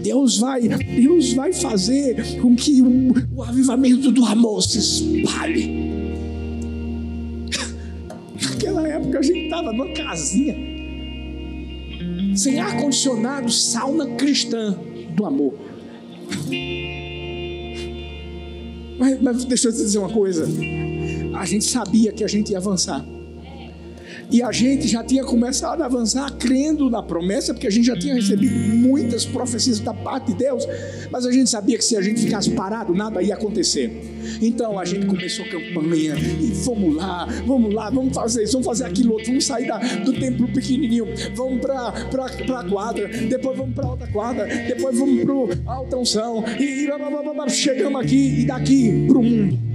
Deus 0.03 0.37
vai, 0.37 0.61
Deus 0.67 1.33
vai 1.33 1.53
fazer 1.53 2.39
com 2.41 2.55
que 2.55 2.81
o, 2.81 3.13
o 3.35 3.43
avivamento 3.43 4.11
do 4.11 4.25
amor 4.25 4.61
se 4.61 4.77
espalhe. 4.77 5.89
Naquela 8.43 8.87
época 8.87 9.19
a 9.19 9.21
gente 9.21 9.45
estava 9.45 9.71
numa 9.71 9.91
casinha, 9.93 10.55
sem 12.39 12.59
ar-condicionado, 12.59 13.51
sauna 13.51 14.15
cristã 14.15 14.73
do 15.15 15.25
amor. 15.25 15.53
Mas, 18.97 19.21
mas 19.21 19.45
deixa 19.45 19.67
eu 19.67 19.73
te 19.73 19.77
dizer 19.79 19.99
uma 19.99 20.09
coisa: 20.09 20.47
a 21.37 21.45
gente 21.45 21.65
sabia 21.65 22.11
que 22.13 22.23
a 22.23 22.27
gente 22.27 22.51
ia 22.51 22.57
avançar. 22.57 23.05
E 24.31 24.43
a 24.43 24.51
gente 24.51 24.87
já 24.87 25.03
tinha 25.03 25.23
começado 25.23 25.81
a 25.81 25.85
avançar 25.85 26.31
crendo 26.33 26.87
na 26.89 27.01
promessa, 27.01 27.51
porque 27.51 27.65
a 27.65 27.71
gente 27.71 27.87
já 27.87 27.97
tinha 27.97 28.13
recebido 28.13 28.55
muitas 28.77 29.25
profecias 29.25 29.79
da 29.79 29.93
parte 29.93 30.27
de 30.27 30.35
Deus, 30.35 30.67
mas 31.11 31.25
a 31.25 31.31
gente 31.31 31.49
sabia 31.49 31.77
que 31.77 31.83
se 31.83 31.97
a 31.97 32.01
gente 32.01 32.21
ficasse 32.21 32.51
parado, 32.51 32.93
nada 32.93 33.23
ia 33.23 33.33
acontecer. 33.33 33.91
Então 34.39 34.77
a 34.77 34.85
gente 34.85 35.07
começou 35.07 35.45
campanha 35.45 36.15
e 36.15 36.51
vamos 36.63 36.95
lá, 36.95 37.27
vamos 37.45 37.73
lá, 37.73 37.89
vamos 37.89 38.13
fazer 38.13 38.43
isso, 38.43 38.53
vamos 38.53 38.67
fazer 38.67 38.85
aquilo 38.85 39.13
outro, 39.13 39.27
vamos 39.27 39.45
sair 39.45 39.67
da, 39.67 39.77
do 39.77 40.13
templo 40.13 40.47
pequenininho, 40.53 41.07
vamos 41.35 41.59
para 41.61 42.59
a 42.59 42.69
quadra, 42.69 43.07
depois 43.07 43.57
vamos 43.57 43.73
para 43.73 43.89
outra 43.89 44.07
quadra, 44.07 44.45
depois 44.45 44.97
vamos 44.97 45.23
para 45.23 45.73
alta 45.73 45.97
unção 45.97 46.43
e, 46.59 46.85
e 46.85 47.49
chegamos 47.49 48.01
aqui 48.01 48.41
e 48.41 48.45
daqui 48.45 49.05
para 49.07 49.17
o 49.17 49.23
mundo. 49.23 49.69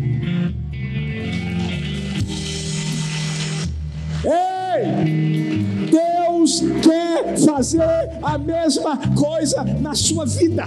Ei! 4.77 5.55
Deus 5.91 6.61
quer 6.83 7.39
fazer 7.39 8.19
a 8.23 8.37
mesma 8.39 8.99
coisa 9.15 9.63
na 9.65 9.95
sua 9.95 10.27
vida. 10.27 10.65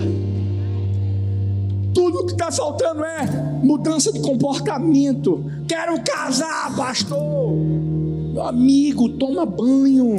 Tudo 1.94 2.26
que 2.26 2.32
está 2.34 2.52
faltando 2.52 3.04
é 3.04 3.26
mudança 3.64 4.12
de 4.14 4.20
comportamento. 4.20 5.44
Quero 5.68 6.00
casar, 6.02 6.76
pastor. 6.76 7.54
Meu 8.34 8.44
amigo, 8.44 9.10
toma 9.10 9.46
banho. 9.46 10.16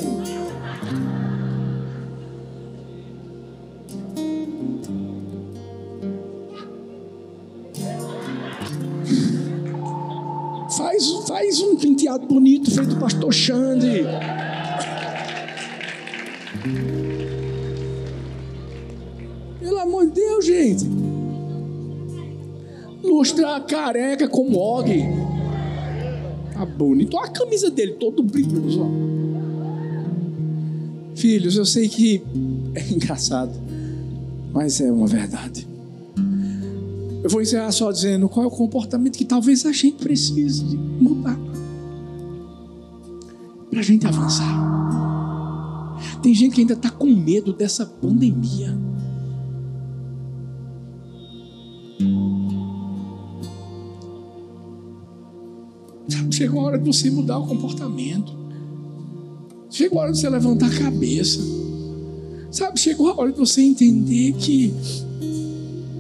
Faz 11.48 11.60
um 11.62 11.76
penteado 11.76 12.26
bonito 12.26 12.70
feito 12.70 12.90
do 12.90 12.96
pastor 13.00 13.32
Xande. 13.32 14.04
Pelo 19.58 19.78
amor 19.78 20.08
de 20.08 20.12
Deus, 20.12 20.44
gente. 20.44 20.84
Lustra 23.02 23.58
careca 23.62 24.28
como 24.28 24.58
Og. 24.58 24.90
Tá 26.52 26.66
bonito. 26.66 27.16
Olha 27.16 27.28
a 27.28 27.32
camisa 27.32 27.70
dele, 27.70 27.92
todo 27.92 28.22
brilhoso. 28.22 28.86
Filhos, 31.14 31.56
eu 31.56 31.64
sei 31.64 31.88
que 31.88 32.22
é 32.74 32.82
engraçado, 32.92 33.54
mas 34.52 34.82
é 34.82 34.92
uma 34.92 35.06
verdade. 35.06 35.66
Eu 37.22 37.30
vou 37.30 37.42
encerrar 37.42 37.72
só 37.72 37.90
dizendo 37.90 38.28
qual 38.28 38.44
é 38.44 38.48
o 38.48 38.50
comportamento 38.50 39.16
que 39.16 39.24
talvez 39.24 39.66
a 39.66 39.72
gente 39.72 39.96
precise 39.96 40.76
mudar 40.76 41.38
para 43.70 43.80
a 43.80 43.82
gente 43.82 44.06
avançar. 44.06 44.78
Tem 46.22 46.34
gente 46.34 46.54
que 46.54 46.60
ainda 46.60 46.74
está 46.74 46.90
com 46.90 47.06
medo 47.06 47.52
dessa 47.52 47.84
pandemia. 47.84 48.76
Chegou 56.30 56.60
a 56.60 56.64
hora 56.64 56.78
de 56.78 56.86
você 56.86 57.10
mudar 57.10 57.38
o 57.38 57.46
comportamento. 57.46 58.32
Chegou 59.70 59.98
a 59.98 60.02
hora 60.04 60.12
de 60.12 60.20
você 60.20 60.30
levantar 60.30 60.66
a 60.66 60.78
cabeça. 60.78 61.40
Sabe, 62.50 62.78
chegou 62.78 63.08
a 63.08 63.20
hora 63.20 63.32
de 63.32 63.38
você 63.38 63.60
entender 63.60 64.32
que 64.34 64.72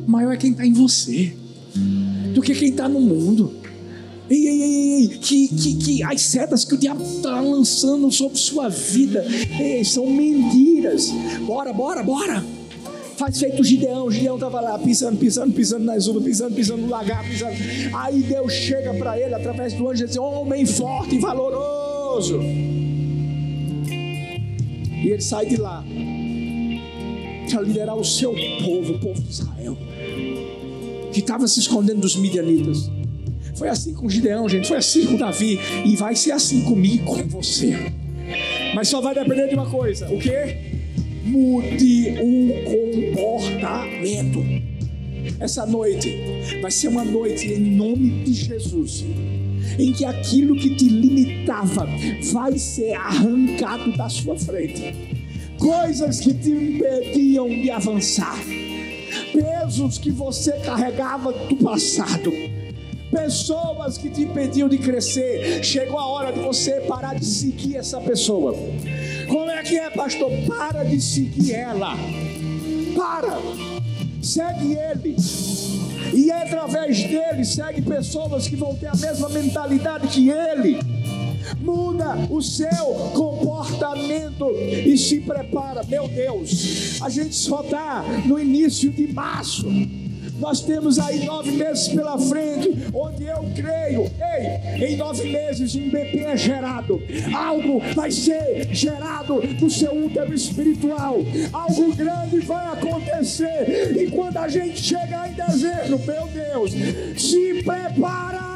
maior 0.08 0.32
é 0.32 0.36
quem 0.38 0.52
está 0.52 0.66
em 0.66 0.72
você 0.72 1.34
do 2.32 2.40
que 2.40 2.54
quem 2.54 2.70
está 2.70 2.88
no 2.88 3.00
mundo. 3.00 3.52
Ei, 4.30 4.46
ei, 4.46 4.62
ei, 4.62 4.92
ei, 4.94 5.08
que, 5.08 5.48
que, 5.48 5.74
que 5.74 6.02
as 6.02 6.20
setas 6.22 6.64
que 6.64 6.74
o 6.74 6.78
diabo 6.78 7.02
está 7.02 7.40
lançando 7.40 8.10
sobre 8.10 8.38
sua 8.38 8.68
vida 8.68 9.24
ei, 9.60 9.84
são 9.84 10.06
mentiras. 10.06 11.10
Bora, 11.46 11.72
bora, 11.72 12.02
bora. 12.02 12.44
Faz 13.16 13.38
feito 13.38 13.60
o 13.60 13.64
Gideão. 13.64 14.06
O 14.06 14.10
Gideão 14.10 14.36
estava 14.36 14.60
lá 14.60 14.78
pisando, 14.78 15.18
pisando, 15.18 15.52
pisando 15.52 15.84
nas 15.84 16.06
uvas, 16.06 16.22
pisando, 16.22 16.54
pisando 16.54 16.82
no 16.82 16.88
lagar, 16.88 17.26
pisando. 17.26 17.54
Aí 17.94 18.22
Deus 18.22 18.52
chega 18.52 18.94
para 18.94 19.18
ele 19.18 19.34
através 19.34 19.72
do 19.72 19.88
anjo 19.88 20.04
e 20.04 20.06
diz: 20.06 20.16
Homem 20.16 20.64
forte 20.64 21.16
e 21.16 21.18
valoroso. 21.18 22.40
E 23.90 25.10
ele 25.10 25.22
sai 25.22 25.46
de 25.46 25.56
lá 25.56 25.84
para 27.50 27.62
liderar 27.62 27.96
o 27.96 28.04
seu 28.04 28.34
povo, 28.62 28.92
o 28.92 28.98
povo 28.98 29.22
de 29.22 29.30
Israel 29.30 29.57
que 31.18 31.22
estava 31.22 31.48
se 31.48 31.58
escondendo 31.58 32.02
dos 32.02 32.14
midianitas. 32.14 32.88
Foi 33.56 33.68
assim 33.68 33.92
com 33.92 34.08
Gideão, 34.08 34.48
gente. 34.48 34.68
Foi 34.68 34.76
assim 34.76 35.04
com 35.04 35.16
Davi. 35.16 35.58
E 35.84 35.96
vai 35.96 36.14
ser 36.14 36.30
assim 36.30 36.62
comigo 36.62 37.04
com 37.06 37.28
você. 37.28 37.76
Mas 38.72 38.86
só 38.86 39.00
vai 39.00 39.16
depender 39.16 39.48
de 39.48 39.54
uma 39.54 39.66
coisa: 39.66 40.08
o 40.12 40.18
que? 40.20 40.30
Mude 41.24 42.14
o 42.22 43.14
comportamento. 43.16 44.44
Essa 45.40 45.66
noite 45.66 46.16
vai 46.62 46.70
ser 46.70 46.86
uma 46.86 47.04
noite 47.04 47.48
em 47.48 47.76
nome 47.76 48.22
de 48.22 48.32
Jesus. 48.32 49.04
Em 49.76 49.92
que 49.92 50.04
aquilo 50.04 50.54
que 50.54 50.76
te 50.76 50.88
limitava 50.88 51.88
vai 52.32 52.56
ser 52.58 52.94
arrancado 52.94 53.96
da 53.96 54.08
sua 54.08 54.38
frente. 54.38 54.94
Coisas 55.58 56.20
que 56.20 56.32
te 56.32 56.50
impediam 56.50 57.48
de 57.48 57.70
avançar 57.70 58.38
pesos 59.32 59.98
que 59.98 60.10
você 60.10 60.52
carregava 60.58 61.32
do 61.32 61.56
passado, 61.56 62.32
pessoas 63.10 63.98
que 63.98 64.10
te 64.10 64.22
impediam 64.22 64.68
de 64.68 64.78
crescer. 64.78 65.62
Chegou 65.62 65.98
a 65.98 66.06
hora 66.06 66.32
de 66.32 66.40
você 66.40 66.80
parar 66.82 67.14
de 67.14 67.24
seguir 67.24 67.76
essa 67.76 68.00
pessoa. 68.00 68.54
Como 69.28 69.50
é 69.50 69.62
que 69.62 69.78
é, 69.78 69.90
pastor? 69.90 70.30
Para 70.46 70.84
de 70.84 71.00
seguir 71.00 71.54
ela. 71.54 71.94
Para. 72.96 73.38
Segue 74.22 74.74
ele. 74.74 75.16
E 76.14 76.30
através 76.30 77.02
dele 77.02 77.44
segue 77.44 77.82
pessoas 77.82 78.48
que 78.48 78.56
vão 78.56 78.74
ter 78.74 78.86
a 78.86 78.96
mesma 78.96 79.28
mentalidade 79.28 80.08
que 80.08 80.30
ele 80.30 80.78
muda 81.60 82.16
o 82.30 82.40
seu 82.40 82.94
comportamento 83.14 84.50
e 84.50 84.96
se 84.96 85.20
prepara. 85.20 85.82
Meu 85.84 86.08
Deus, 86.08 87.00
a 87.02 87.08
gente 87.08 87.34
só 87.34 87.62
está 87.62 88.04
no 88.24 88.38
início 88.38 88.90
de 88.90 89.12
março. 89.12 89.66
Nós 90.38 90.60
temos 90.60 90.98
aí 91.00 91.24
nove 91.24 91.50
meses 91.50 91.88
pela 91.88 92.16
frente, 92.16 92.70
onde 92.94 93.24
eu 93.24 93.44
creio, 93.56 94.08
ei, 94.20 94.86
em 94.86 94.96
nove 94.96 95.28
meses 95.28 95.74
um 95.74 95.90
bebê 95.90 96.20
é 96.20 96.36
gerado, 96.36 97.02
algo 97.34 97.80
vai 97.94 98.10
ser 98.10 98.68
gerado 98.72 99.42
no 99.60 99.68
seu 99.68 100.04
útero 100.04 100.32
espiritual, 100.32 101.16
algo 101.52 101.94
grande 101.94 102.38
vai 102.40 102.66
acontecer, 102.68 103.96
e 104.00 104.10
quando 104.10 104.36
a 104.36 104.48
gente 104.48 104.80
chegar 104.80 105.28
em 105.28 105.34
dezembro, 105.34 105.98
meu 106.06 106.28
Deus, 106.28 106.72
se 107.20 107.62
prepara, 107.64 108.47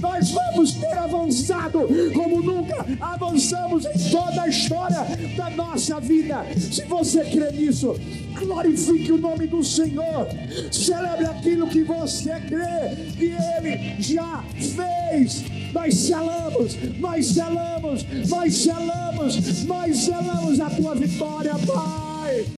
nós 0.00 0.30
vamos 0.30 0.72
ter 0.72 0.96
avançado 0.98 1.88
como 2.14 2.42
nunca 2.42 2.86
avançamos 3.00 3.84
em 3.84 4.10
toda 4.10 4.42
a 4.42 4.48
história 4.48 5.06
da 5.36 5.50
nossa 5.50 6.00
vida. 6.00 6.44
Se 6.56 6.82
você 6.82 7.24
crê 7.24 7.50
nisso, 7.52 7.96
glorifique 8.38 9.12
o 9.12 9.18
nome 9.18 9.46
do 9.46 9.62
Senhor, 9.62 10.28
celebre 10.70 11.26
aquilo 11.26 11.66
que 11.68 11.82
você 11.82 12.38
crê 12.40 12.96
que 13.16 13.34
Ele 13.34 14.02
já 14.02 14.44
fez. 14.54 15.44
Nós 15.72 15.94
selamos, 15.94 16.76
nós 16.98 17.26
selamos, 17.26 18.06
nós 18.28 18.54
selamos, 18.54 19.64
nós 19.64 19.96
selamos 19.98 20.60
a 20.60 20.70
tua 20.70 20.94
vitória, 20.94 21.54
Pai. 21.66 22.56